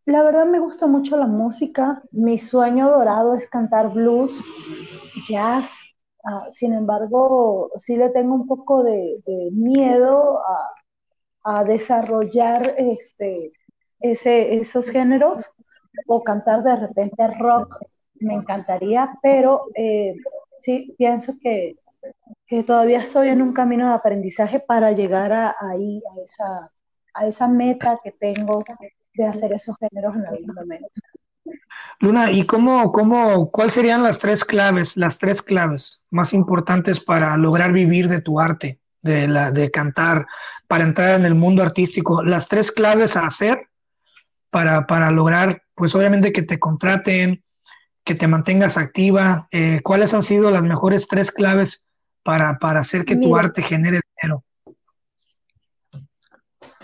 [0.05, 2.03] La verdad me gusta mucho la música.
[2.11, 4.38] Mi sueño dorado es cantar blues,
[5.30, 5.72] jazz.
[6.26, 9.21] Ah, sin embargo, sí le tengo un poco de,
[9.51, 10.39] miedo
[11.43, 13.51] a, desarrollar este,
[13.99, 15.43] ese, esos géneros
[16.07, 17.80] o cantar de repente rock.
[18.15, 20.15] Me encantaría, pero eh,
[20.61, 21.76] sí pienso que,
[22.67, 26.71] todavía estoy en un camino de aprendizaje para llegar a, ahí, a esa,
[27.13, 28.63] a esa meta que tengo
[29.15, 30.88] de hacer esos géneros en algún momento.
[31.99, 37.37] Luna, ¿y cómo, cómo, cuáles serían las tres claves, las tres claves más importantes para
[37.37, 40.27] lograr vivir de tu arte, de, la, de cantar,
[40.67, 42.23] para entrar en el mundo artístico?
[42.23, 43.69] Las tres claves a hacer
[44.49, 47.43] para, para lograr, pues obviamente que te contraten,
[48.03, 49.47] que te mantengas activa.
[49.51, 51.87] Eh, ¿Cuáles han sido las mejores tres claves
[52.23, 54.01] para, para hacer que tu arte genere?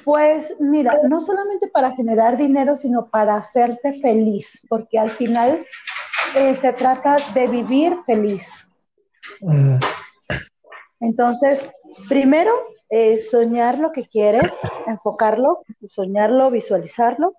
[0.04, 5.66] Pues mira, no solamente para generar dinero, sino para hacerte feliz, porque al final
[6.36, 8.68] eh, se trata de vivir feliz.
[9.42, 9.78] Mm.
[11.02, 11.68] Entonces,
[12.08, 12.52] primero,
[12.90, 17.36] eh, soñar lo que quieres, enfocarlo, soñarlo, visualizarlo,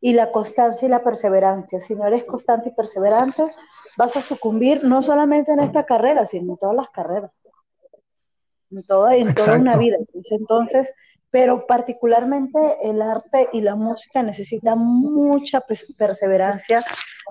[0.00, 1.80] y la constancia y la perseverancia.
[1.80, 3.44] Si no eres constante y perseverante,
[3.96, 7.32] vas a sucumbir no solamente en esta carrera, sino en todas las carreras,
[8.70, 9.96] en toda, en toda una vida.
[10.30, 10.92] Entonces,
[11.30, 15.62] pero particularmente el arte y la música necesitan mucha
[15.98, 16.84] perseverancia,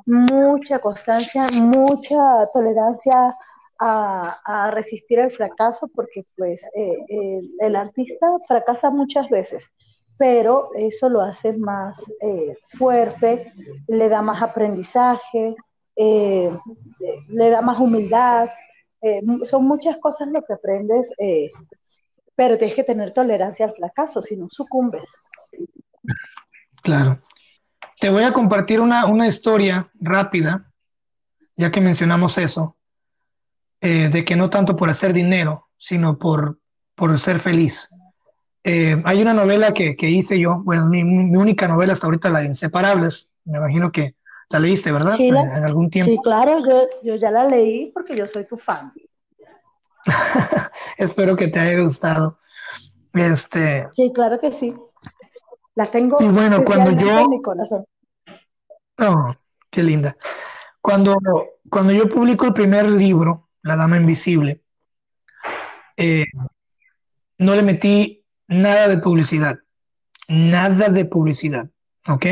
[0.06, 3.36] mucha constancia, mucha tolerancia
[3.80, 9.70] a, resistir el fracaso, porque pues eh, eh, el artista fracasa muchas veces,
[10.18, 13.54] pero eso lo hace más eh, fuerte,
[13.88, 15.56] le da más aprendizaje,
[15.96, 18.50] le da más humildad,
[19.46, 21.12] son muchas cosas lo que aprendes
[22.38, 25.10] pero tienes que tener tolerancia al fracaso, si no sucumbes.
[26.84, 27.20] Claro.
[28.00, 30.72] Te voy a compartir una, historia rápida,
[31.56, 32.78] ya que mencionamos eso,
[33.82, 36.60] eh, de que no tanto por hacer dinero, sino por,
[36.94, 37.90] por ser feliz.
[38.64, 42.48] Eh, hay una novela que, hice yo, bueno, mi, única novela hasta ahorita, la de
[42.48, 44.16] Inseparables, me imagino que
[44.52, 45.16] la leíste, ¿verdad?
[45.18, 46.12] Sí, en, algún tiempo.
[46.12, 48.94] Sí, claro, yo, yo ya la leí porque yo soy tu fan.
[50.98, 52.40] Espero que te haya gustado.
[53.14, 53.88] Este.
[53.94, 54.76] Sí, claro que sí.
[55.76, 56.18] La tengo.
[56.20, 57.20] Y bueno, cuando yo.
[57.20, 57.86] En mi corazón.
[59.00, 59.34] Oh,
[59.70, 60.18] qué linda.
[60.82, 61.18] Cuando,
[61.70, 64.64] cuando yo publico el primer libro, La Dama Invisible,
[65.98, 66.26] eh,
[67.38, 69.60] no le metí nada de publicidad.
[70.30, 71.70] Nada de publicidad.
[72.08, 72.26] ¿Ok?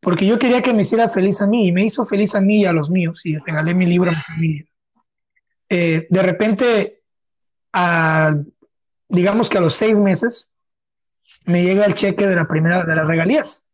[0.00, 2.60] Porque yo quería que me hiciera feliz a mí y me hizo feliz a mí
[2.60, 4.66] y a los míos y regalé mi libro a mi familia.
[5.68, 7.02] Eh, de repente,
[9.08, 10.48] digamos que a los seis meses,
[11.44, 13.64] me llega el cheque de la primera de las regalías.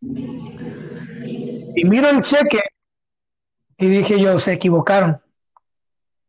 [0.00, 2.60] Y miro el cheque
[3.76, 5.20] y dije yo, se equivocaron.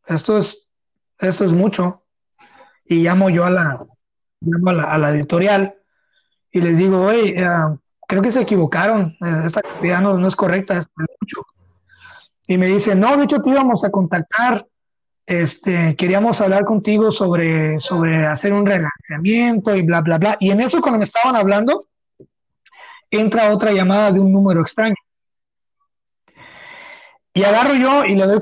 [0.06, 0.68] Esto es,
[1.18, 2.04] esto es mucho.
[2.84, 3.86] Y llamo yo a la,
[4.86, 5.76] a la, editorial
[6.50, 7.48] y les digo, oye, eh,
[8.08, 11.42] creo que se equivocaron, eh, esta cantidad no, no es correcta, es mucho.
[12.48, 14.66] Y me dice, no, de hecho te íbamos a contactar
[15.30, 20.36] este, queríamos hablar contigo sobre, sobre hacer un relanzamiento y bla, bla, bla.
[20.40, 21.84] Y en eso, cuando me estaban hablando,
[23.08, 24.96] entra otra llamada de un número extraño.
[27.32, 28.40] Y agarro yo y le doy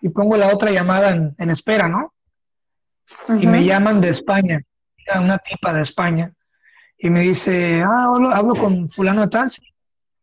[0.00, 2.14] y pongo la otra llamada en, espera, ¿no?
[3.38, 4.62] Y me llaman de España,
[5.20, 6.32] una tipa de España,
[6.96, 9.50] y me dice, ah, hablo, con fulano tal.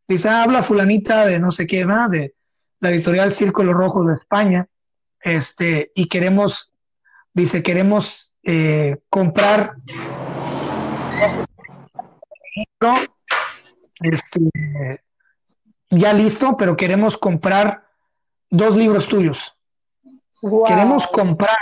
[0.08, 2.10] Dice, ah, habla fulanita de no sé qué, ¿no?
[2.10, 2.34] de
[2.80, 4.68] la editorial Círculo Rojo de España
[5.24, 6.74] este, y queremos,
[7.34, 9.76] dice, queremos eh, comprar
[14.02, 15.02] este,
[15.90, 17.88] ya listo, pero queremos comprar
[18.50, 19.58] dos libros tuyos.
[20.68, 21.58] Queremos comprar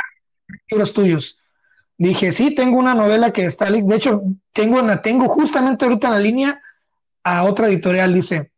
[0.70, 1.40] libros tuyos.
[1.98, 6.14] Dije, sí, tengo una novela que está, de hecho, tengo, una, tengo justamente ahorita en
[6.14, 6.62] la línea
[7.24, 8.52] a otra editorial, dice,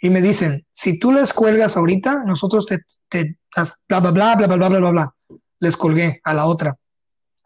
[0.00, 3.38] y me dicen, si tú les cuelgas ahorita, nosotros te, te
[3.88, 5.14] bla, bla, bla, bla, bla, bla, bla, bla,
[5.58, 6.76] les colgué a la otra.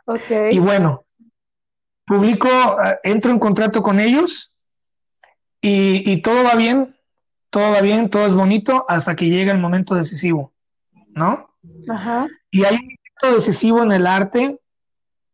[0.04, 0.54] Okay.
[0.54, 1.06] Y bueno,
[2.04, 4.54] publico, eh, entro en contrato con ellos
[5.60, 6.94] y, y todo va bien,
[7.48, 10.52] todo va bien, todo es bonito hasta que llega el momento decisivo,
[11.08, 11.54] ¿no?
[11.88, 12.28] Ajá.
[12.50, 14.60] Y hay un momento decisivo en el arte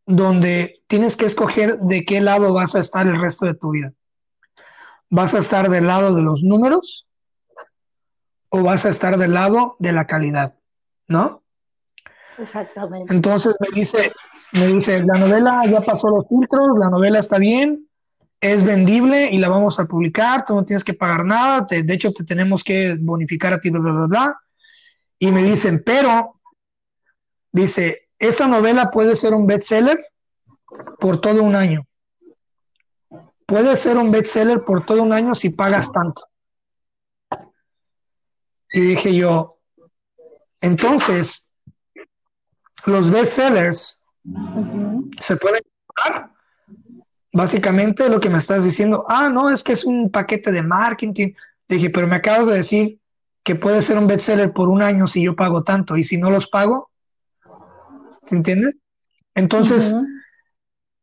[0.05, 3.93] donde tienes que escoger de qué lado vas a estar el resto de tu vida.
[5.09, 7.08] ¿Vas a estar del lado de los números
[8.49, 10.55] o vas a estar del lado de la calidad?
[11.07, 11.43] ¿No?
[12.37, 13.13] Exactamente.
[13.13, 14.11] Entonces me dice,
[14.53, 17.87] me dice, la novela ya pasó los filtros, la novela está bien,
[18.41, 21.93] es vendible y la vamos a publicar, tú no tienes que pagar nada, te, de
[21.93, 24.41] hecho te tenemos que bonificar a ti, bla, bla, bla, bla.
[25.19, 26.39] Y me dicen, pero,
[27.51, 29.99] dice, esta novela puede ser un bestseller
[30.99, 31.85] por todo un año.
[33.45, 36.28] Puede ser un bestseller por todo un año si pagas tanto.
[38.71, 39.57] Y dije yo,
[40.61, 41.45] entonces,
[42.85, 45.09] los bestsellers Ujú.
[45.19, 46.31] se pueden comprar.
[47.31, 51.33] Básicamente lo que me estás diciendo, ah, no, es que es un paquete de marketing.
[51.67, 52.99] Dije, pero me acabas de decir
[53.43, 56.29] que puede ser un bestseller por un año si yo pago tanto y si no
[56.29, 56.91] los pago,
[58.27, 58.75] ¿te entiendes?
[59.35, 59.95] Entonces,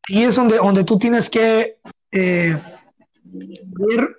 [0.07, 1.79] y es donde, donde tú tienes que
[2.11, 2.57] eh,
[3.23, 4.17] ver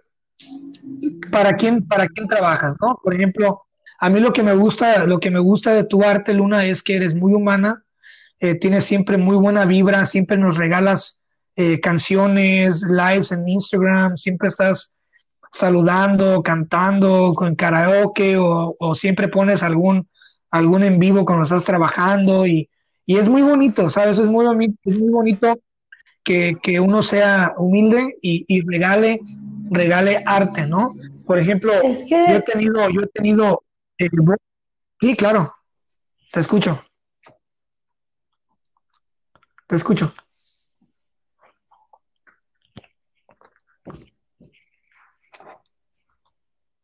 [1.30, 2.98] para quién, para quién trabajas, ¿no?
[3.02, 3.62] Por ejemplo,
[4.00, 6.82] a mí lo que me gusta, lo que me gusta de tu arte, Luna, es
[6.82, 7.84] que eres muy humana,
[8.40, 11.24] eh, tienes siempre muy buena vibra, siempre nos regalas
[11.56, 14.94] eh, canciones, lives en Instagram, siempre estás
[15.50, 20.08] saludando, cantando con karaoke o, o siempre pones algún,
[20.50, 22.68] algún en vivo cuando estás trabajando y,
[23.06, 24.18] y es muy bonito, ¿sabes?
[24.18, 24.44] Es muy,
[24.84, 25.58] muy bonito
[26.22, 29.18] que, que uno sea humilde y, y regale,
[29.70, 30.90] regale arte, ¿no?
[31.26, 33.62] Por ejemplo, Es yo he que tenido, yo he tenido,
[33.98, 34.08] eh,
[35.00, 35.52] sí, claro,
[36.32, 36.82] te escucho,
[39.66, 40.12] te escucho.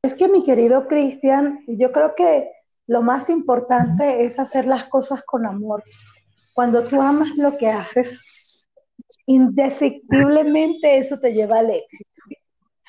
[0.02, 2.50] Es que mi querido Cristian, yo creo que
[2.86, 5.82] lo más importante es hacer las cosas con amor.
[6.52, 8.20] Cuando tú amas lo que haces,
[9.26, 12.13] indefectiblemente eso te lleva al éxito.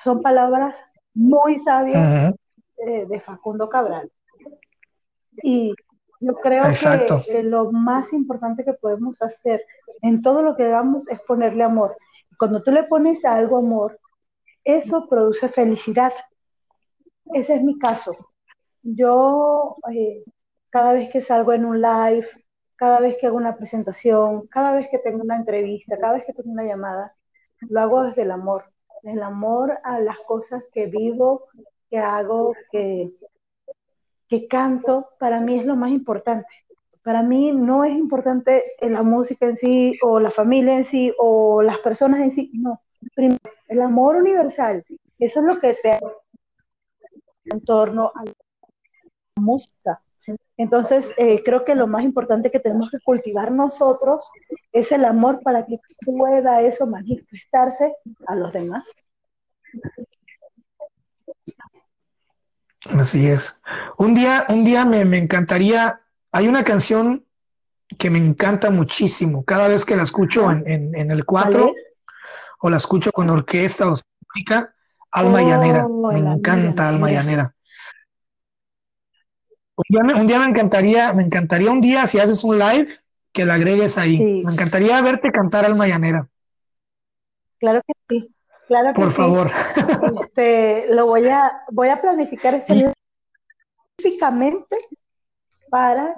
[0.06, 0.84] Son palabras
[1.16, 2.32] muy sabias
[2.78, 4.12] eh, de Facundo Cabral.
[5.42, 5.74] Y
[6.20, 7.24] yo creo Exacto.
[7.26, 9.66] que eh, lo más importante que podemos hacer
[10.04, 11.96] en todo lo que hagamos es ponerle amor.
[12.38, 14.00] Cuando tú le pones a algo amor,
[14.64, 16.14] eso produce felicidad.
[17.34, 18.16] Ese es mi caso.
[18.84, 20.24] Yo, eh,
[20.70, 22.28] cada vez que salgo en un live,
[22.76, 26.34] cada vez que hago una presentación, cada vez que tengo una entrevista, cada vez que
[26.34, 27.16] tengo una llamada,
[27.62, 28.66] lo hago desde el amor,
[29.06, 31.46] el amor a las cosas que vivo,
[31.90, 33.14] que hago, que,
[34.28, 36.48] que canto, para mí es lo más importante.
[37.04, 41.62] Para mí no es importante la música en sí, o la familia en sí, o
[41.62, 42.82] las personas en sí, no.
[43.14, 44.84] Primero, el amor universal,
[45.20, 46.00] eso es lo que te
[47.46, 48.34] en torno a la
[49.36, 50.02] música.
[50.58, 54.30] Entonces, eh, creo que lo más importante que tenemos que cultivar nosotros
[54.72, 57.94] es el amor para que pueda eso manifestarse
[58.28, 58.90] a los demás.
[62.98, 63.60] Así es.
[63.98, 66.02] Un día, un día me, me encantaría,
[66.32, 67.26] hay una canción
[67.98, 71.68] que me encanta muchísimo, cada vez que la escucho en, en- en el ¿Cuál 4
[71.76, 71.94] es?
[72.60, 73.96] o la escucho con orquesta o
[75.12, 77.55] Alma Oh, Llanera, me Alma encanta Alma Llanera.
[79.78, 82.88] Un día, me, un día me encantaría, me encantaría un día si haces un live
[83.34, 84.16] que la agregues ahí.
[84.16, 84.42] Sí.
[84.46, 86.30] Me encantaría verte cantar Alma Llanera,
[87.58, 88.36] Claro que sí,
[88.68, 89.16] claro que por sí.
[89.18, 89.52] favor.
[90.22, 92.94] Este, lo voy a, voy a planificar ese
[93.98, 94.78] específicamente
[95.70, 96.16] para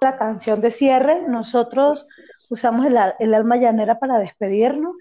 [0.00, 1.22] la canción de cierre.
[1.28, 2.06] Nosotros
[2.50, 4.96] usamos el, el alma llanera para despedirnos.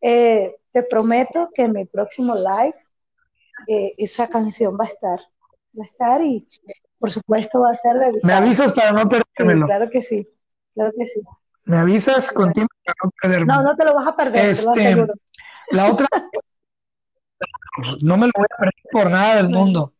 [0.00, 2.74] Eh, te prometo que en mi próximo live
[3.68, 5.20] eh, esa canción va a estar,
[5.78, 6.46] va a estar y
[6.98, 8.38] por supuesto va a ser Me dedicada.
[8.38, 9.66] avisas para no Sí, perdérmelo.
[9.66, 10.28] claro que sí,
[10.74, 11.20] claro que sí.
[11.66, 13.62] Me avisas con tiempo para no No, perdérmelo.
[13.62, 15.14] no te lo vas a perder, te lo Este, aseguro.
[15.70, 16.06] la otra,
[18.02, 19.94] no me lo voy a perder por nada del mundo.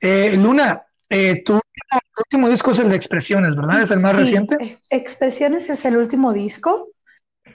[0.00, 1.60] Eh, Luna, eh, tu
[2.18, 3.82] último disco es el de Expresiones, ¿verdad?
[3.82, 4.56] Es el más Sí, reciente.
[4.60, 6.88] Ex- Expresiones es el último disco.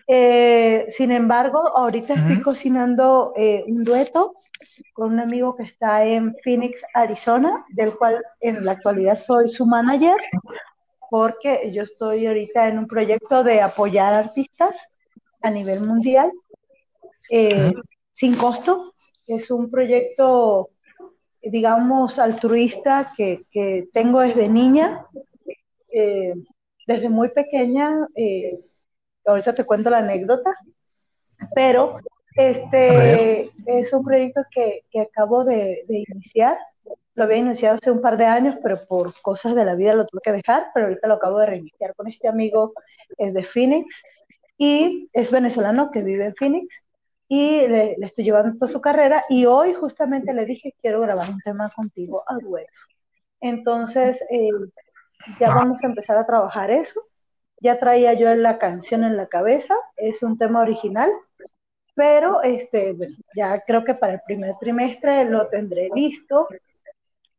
[0.08, 4.34] Eh, sin embargo, ahorita estoy cocinando eh, un dueto
[4.94, 9.66] con un amigo que está en Phoenix, Arizona, del cual en la actualidad soy su
[9.66, 10.18] manager,
[11.10, 14.90] porque yo estoy ahorita en un proyecto de apoyar artistas
[15.42, 16.32] a nivel mundial
[17.30, 17.74] eh,
[18.12, 18.94] sin costo.
[19.28, 20.70] Es un proyecto,
[21.42, 25.06] digamos, altruista que, que tengo desde niña,
[25.92, 26.34] eh,
[26.88, 28.08] desde muy pequeña.
[28.16, 28.60] Eh,
[29.26, 30.56] ahorita te cuento la anécdota,
[31.54, 32.00] pero
[32.40, 36.58] este es un proyecto que, que acabo de, de, iniciar.
[37.16, 40.06] Lo había iniciado hace un par de años, pero por cosas de la vida lo
[40.06, 42.74] tuve que dejar, pero ahorita lo acabo de reiniciar con este amigo
[43.18, 44.02] es de Phoenix.
[44.58, 46.84] Y es venezolano que vive en Phoenix.
[47.28, 49.26] Y le, le, estoy llevando toda su carrera.
[49.30, 52.68] Y hoy justamente le dije quiero grabar un tema contigo al web.
[53.42, 54.50] Entonces eh,
[55.40, 57.02] ya vamos a empezar a trabajar eso.
[57.62, 61.12] Ya traía yo la canción en la cabeza, es un tema original,
[62.00, 62.96] pero este,
[63.36, 66.48] ya creo que para el primer trimestre lo tendré listo.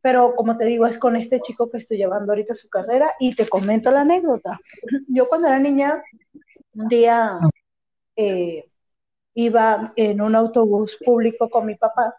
[0.02, 3.34] Pero como te digo, es con este chico que estoy llevando ahorita su carrera y
[3.34, 4.60] te comento la anécdota.
[5.08, 6.02] Yo cuando era niña,
[6.74, 7.38] un día
[8.16, 8.66] eh,
[9.32, 12.14] iba en un autobús público con mi papá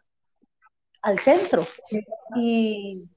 [1.03, 1.63] al centro
[2.35, 3.07] y,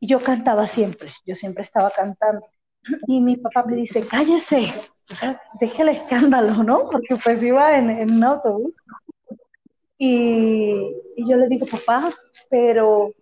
[0.00, 2.48] y yo cantaba siempre, yo siempre estaba cantando.
[3.06, 4.72] Y mi papá me dice, cállese,
[5.10, 6.88] o sea, deje el escándalo, ¿no?
[6.90, 8.76] Porque pues iba en, en un autobús.
[9.98, 12.12] Y, y, yo le digo, papá,
[12.50, 13.12] pero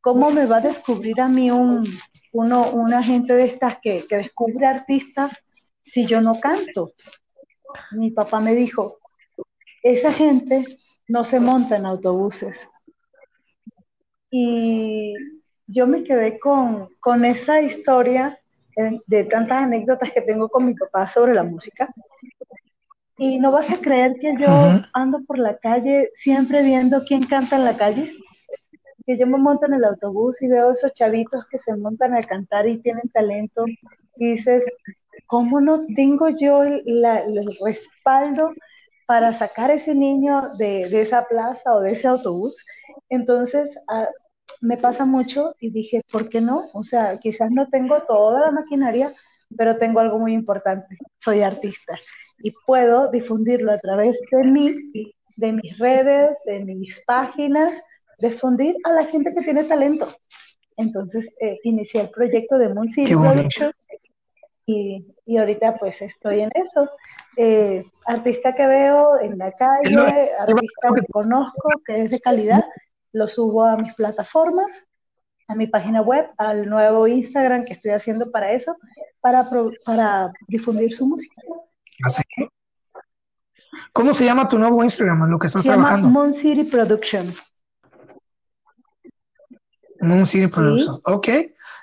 [0.00, 1.86] ¿cómo me va a descubrir a mí un,
[2.32, 5.44] uno, una gente de estas que, que descubre artistas
[5.82, 6.92] si yo no canto?
[7.92, 8.98] Mi papá me dijo,
[9.82, 10.64] esa gente
[11.08, 12.68] no se monta en autobuses.
[14.30, 15.14] Y
[15.66, 18.37] yo me quedé con, con esa historia
[19.06, 21.92] de tantas anécdotas que tengo con mi papá sobre la música.
[23.16, 24.48] Y no vas a creer que yo
[24.92, 28.12] ando por la calle siempre viendo quién canta en la calle.
[29.04, 32.20] Que yo me monto en el autobús y veo esos chavitos que se montan a
[32.20, 33.64] cantar y tienen talento.
[34.16, 34.64] Y dices,
[35.26, 38.52] ¿cómo no tengo yo el, la, el respaldo
[39.06, 42.64] para sacar a ese niño de, de, esa plaza o de ese autobús?
[43.08, 44.06] Entonces, uh,
[44.60, 46.62] me pasa mucho y dije, ¿por qué no?
[46.74, 49.10] O sea, quizás no tengo toda la maquinaria,
[49.56, 51.98] pero tengo algo muy importante, soy artista
[52.42, 54.74] y puedo difundirlo a través de mí,
[55.36, 57.80] de mis redes, de mis páginas,
[58.18, 60.08] difundir a la gente que tiene talento.
[60.76, 63.14] Entonces, eh, inicié el proyecto de Moon City
[64.66, 66.88] y, y, ahorita pues estoy en eso.
[67.36, 72.62] Eh, artista que veo en la calle, artista que conozco, que es de calidad,
[73.12, 74.70] lo subo a mis plataformas,
[75.48, 78.76] a mi página web, al nuevo Instagram que estoy haciendo para eso,
[79.20, 79.48] para,
[79.84, 81.40] para difundir su música.
[82.04, 82.22] ¿Así?
[83.92, 86.08] ¿Cómo se llama tu nuevo Instagram, en lo que estás se trabajando?
[86.08, 87.34] Llama Moon City Production.
[90.00, 91.02] Moon City Production, ¿Sí?
[91.04, 91.28] ok.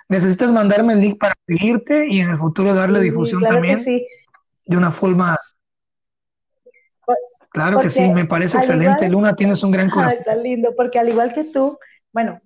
[0.08, 3.84] Necesitas mandarme el link para seguirte y en el futuro darle sí, difusión claro también
[3.84, 4.06] sí.
[4.66, 5.36] de una forma
[7.56, 9.06] Claro porque que sí, me parece excelente.
[9.06, 10.24] Igual, Luna, tienes un gran corazón.
[10.26, 11.80] Tan lindo, porque al igual que tú,
[12.12, 12.42] bueno,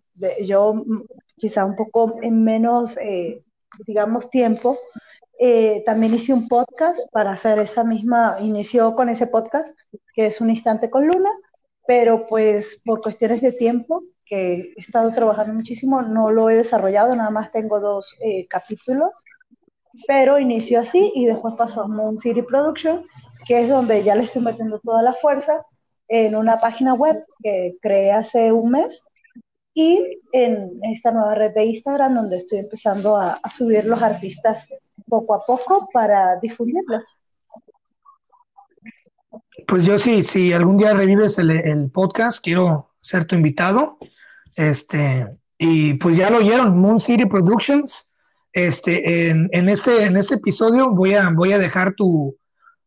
[0.45, 1.01] yo mm,
[1.35, 3.43] quizá un poco en menos, eh,
[3.87, 4.77] digamos, tiempo,
[5.39, 9.75] eh, también hice un podcast para hacer esa misma, inició con ese podcast,
[10.13, 11.31] que es Un Instante con Luna,
[11.87, 17.15] pero pues por cuestiones de tiempo, que he estado trabajando muchísimo, no lo he desarrollado,
[17.15, 19.09] nada más tengo dos eh, capítulos,
[20.07, 23.05] pero inició así y después pasó a Moon City Production,
[23.49, 25.65] que es donde ya le estoy metiendo toda la fuerza
[26.07, 29.01] en una página web que creé hace un mes
[29.73, 34.67] y en esta nueva red de Instagram donde estoy empezando a, subir los artistas
[35.07, 37.03] poco a poco para difundirlos.
[39.67, 43.97] Pues yo sí, si algún día revives el, el, podcast, quiero ser tu invitado.
[44.55, 45.25] Este,
[45.57, 48.13] y pues ya lo oyeron, Moon City Productions.
[48.53, 52.37] Este, en, en este, en este episodio voy a, voy a dejar tu,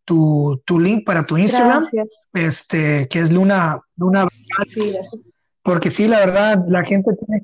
[0.05, 2.29] tu, tu link para tu Instagram, Gracias.
[2.33, 4.27] este, que es Luna, Luna
[4.69, 4.97] Sí,
[5.63, 7.43] porque sí, la verdad, la gente tiene,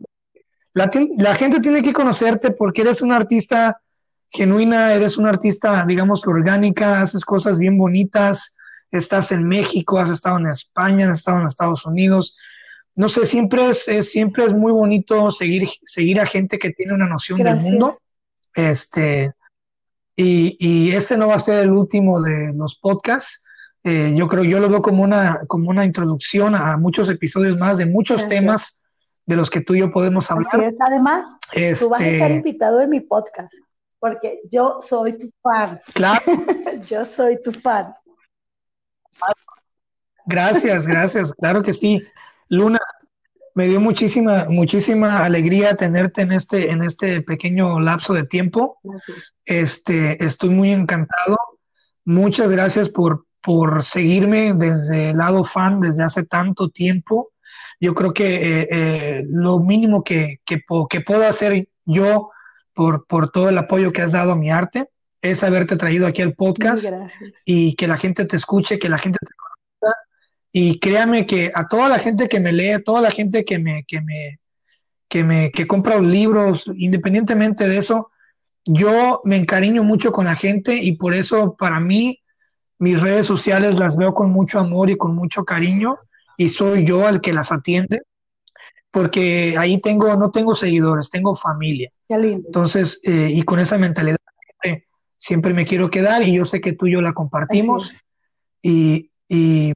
[0.73, 3.81] la, la, gente tiene que conocerte porque eres una artista
[4.31, 8.57] genuina, eres una artista, digamos, orgánica, haces cosas bien bonitas,
[8.91, 12.37] estás en México, has estado en España, has estado en Estados Unidos.
[12.95, 16.95] No sé, siempre es, es siempre es muy bonito seguir, seguir a gente que tiene
[16.95, 17.65] una noción Gracias.
[17.65, 17.99] del mundo.
[18.55, 19.33] Este,
[20.21, 23.45] y, y, este no va a ser el último de los podcasts.
[23.85, 27.79] Eh, yo creo, yo lo veo como una, como una introducción a muchos episodios más
[27.79, 28.41] de muchos Gracias.
[28.41, 28.83] temas
[29.27, 30.49] de los que tú y yo podemos hablar.
[30.53, 30.77] Así es.
[30.81, 33.55] Además, este, tú vas a estar invitado en mi podcast.
[34.01, 35.81] porque yo soy tu fan.
[35.95, 36.21] Claro.
[36.89, 37.95] yo soy tu fan.
[40.27, 42.03] Gracias, gracias, claro que sí.
[42.49, 42.81] Luna,
[43.59, 48.79] me dio muchísima, muchísima alegría tenerte en este, en este pequeño lapso de tiempo.
[49.45, 51.37] Este, estoy muy encantado.
[52.05, 57.33] Muchas gracias por, por seguirme desde el lado fan desde hace tanto tiempo.
[57.81, 62.31] Yo creo que eh, eh, lo mínimo que, que, que, puedo hacer yo
[62.73, 64.89] por, por todo el apoyo que has dado a mi arte
[65.21, 66.85] es haberte traído aquí al podcast
[67.45, 69.48] y que la gente te escuche, que la gente te conozca.
[70.61, 73.61] Y créame que a toda la gente que me lee, a toda la gente que
[73.61, 74.41] me, que me,
[75.09, 78.11] que me, que compra libros, independientemente de eso,
[78.65, 82.25] yo me encariño mucho con la gente y por eso para mí
[82.81, 85.97] mis redes sociales las veo con mucho amor y con mucho cariño
[86.37, 88.03] y soy yo el que las atiende
[88.91, 91.93] porque ahí tengo, no tengo seguidores, tengo familia.
[92.09, 94.17] Entonces, eh, y con esa mentalidad
[95.19, 97.93] siempre me quiero quedar y yo sé que tú y yo la compartimos.
[98.61, 99.73] Y, y,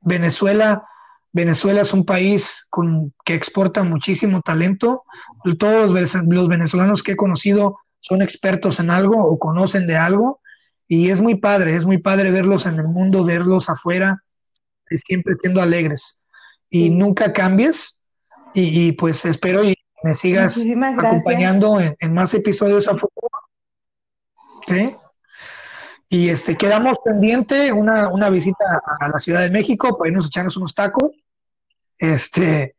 [0.00, 0.86] Venezuela,
[1.32, 5.04] Venezuela es un país con, que exporta muchísimo talento.
[5.58, 5.92] Todos
[6.26, 10.40] los venezolanos que he conocido son expertos en algo o conocen de algo
[10.86, 14.22] y es muy padre, es muy padre verlos en el mundo, verlos afuera,
[15.06, 16.20] siempre siendo alegres
[16.70, 18.00] y nunca cambies
[18.54, 20.58] y, pues espero y me sigas
[20.98, 23.28] acompañando en, más episodios a futuro.
[24.66, 24.94] ¿Sí?
[26.08, 30.28] Y este, quedamos pendiente una, una visita a la Ciudad de México para irnos a
[30.28, 31.10] echarnos unos tacos.
[31.98, 32.76] Este,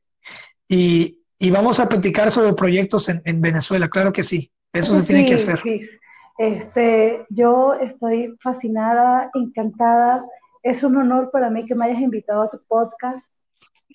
[0.68, 4.52] y, y vamos a platicar sobre proyectos en, en Venezuela, claro que sí.
[4.74, 5.62] Eso se tiene que hacer.
[6.38, 10.26] Este, yo estoy fascinada, encantada.
[10.64, 13.30] Es un honor para mí que me hayas invitado a tu podcast.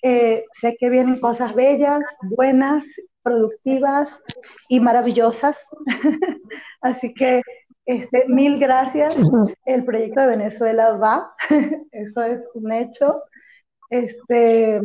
[0.01, 2.85] Eh, sé que vienen cosas bellas, buenas,
[3.23, 4.23] productivas
[4.69, 5.65] y maravillosas.
[6.81, 7.41] Así que
[7.85, 9.15] este, mil gracias.
[9.65, 11.33] El proyecto de Venezuela va.
[11.91, 13.23] Eso es un hecho.
[13.89, 14.81] Este,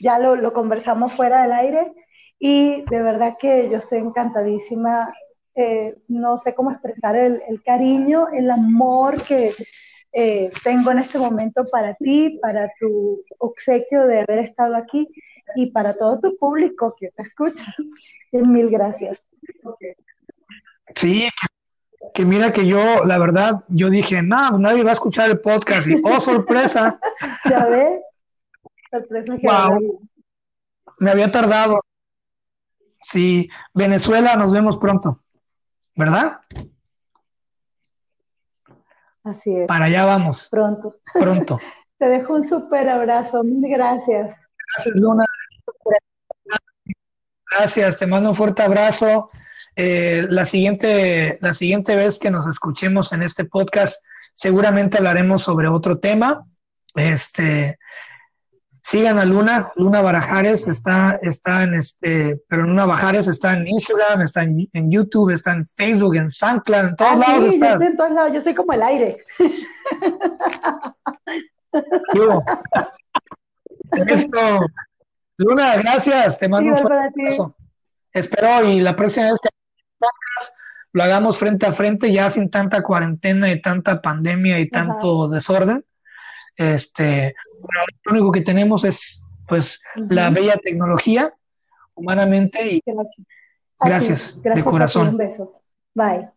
[0.00, 1.92] ya lo, lo conversamos fuera del aire
[2.38, 5.12] y de verdad que yo estoy encantadísima
[5.58, 9.54] eh, no sé cómo expresar el, cariño, el amor que
[10.12, 15.08] eh, tengo en este momento para ti, para tu obsequio de haber estado aquí
[15.54, 17.64] y para todo tu público que te escucha.
[18.32, 19.26] Mil gracias.
[20.94, 21.26] Sí,
[22.16, 25.86] que mira que yo, la verdad, yo dije, no, nadie va a escuchar el podcast
[25.86, 26.98] y, oh, sorpresa.
[27.44, 28.00] ¿Ya ves?
[28.90, 29.48] Sorpresa que
[30.98, 31.84] Me había tardado.
[33.02, 35.20] Sí, Venezuela, nos vemos pronto.
[35.96, 36.40] ¿verdad?
[39.24, 39.66] Así es.
[39.66, 40.48] Para allá vamos.
[40.50, 40.96] Pronto.
[41.12, 41.58] Pronto.
[41.98, 43.42] Te dejo un súper abrazo.
[43.42, 44.42] Mil gracias.
[44.74, 45.24] Gracias, Luna.
[47.50, 49.30] Gracias, te mando un fuerte abrazo.
[49.76, 54.02] Eh, la, siguiente, la siguiente vez que nos escuchemos en este podcast,
[54.32, 56.46] seguramente hablaremos sobre otro tema.
[56.94, 57.78] Este,
[58.86, 64.22] Sigan a Luna, Luna Barajares, está, está en este, pero Luna Barajares está en Instagram,
[64.22, 67.86] está en, YouTube, está en Facebook, en SoundCloud, en todos ah, lados sí, Yo estoy
[67.88, 69.16] en todos lados, yo soy como el aire.
[74.06, 74.66] Esto,
[75.36, 77.56] Luna, gracias, te mando un abrazo.
[78.12, 79.48] Espero y la próxima vez que
[80.92, 85.84] lo hagamos frente a frente, ya sin tanta cuarentena y tanta pandemia y tanto desorden.
[86.56, 87.34] Este,
[88.04, 91.32] lo único que tenemos es pues la bella tecnología
[91.94, 93.26] humanamente y gracias,
[93.78, 95.08] gracias, de corazón.
[95.08, 95.62] Un beso.
[95.94, 96.35] Bye.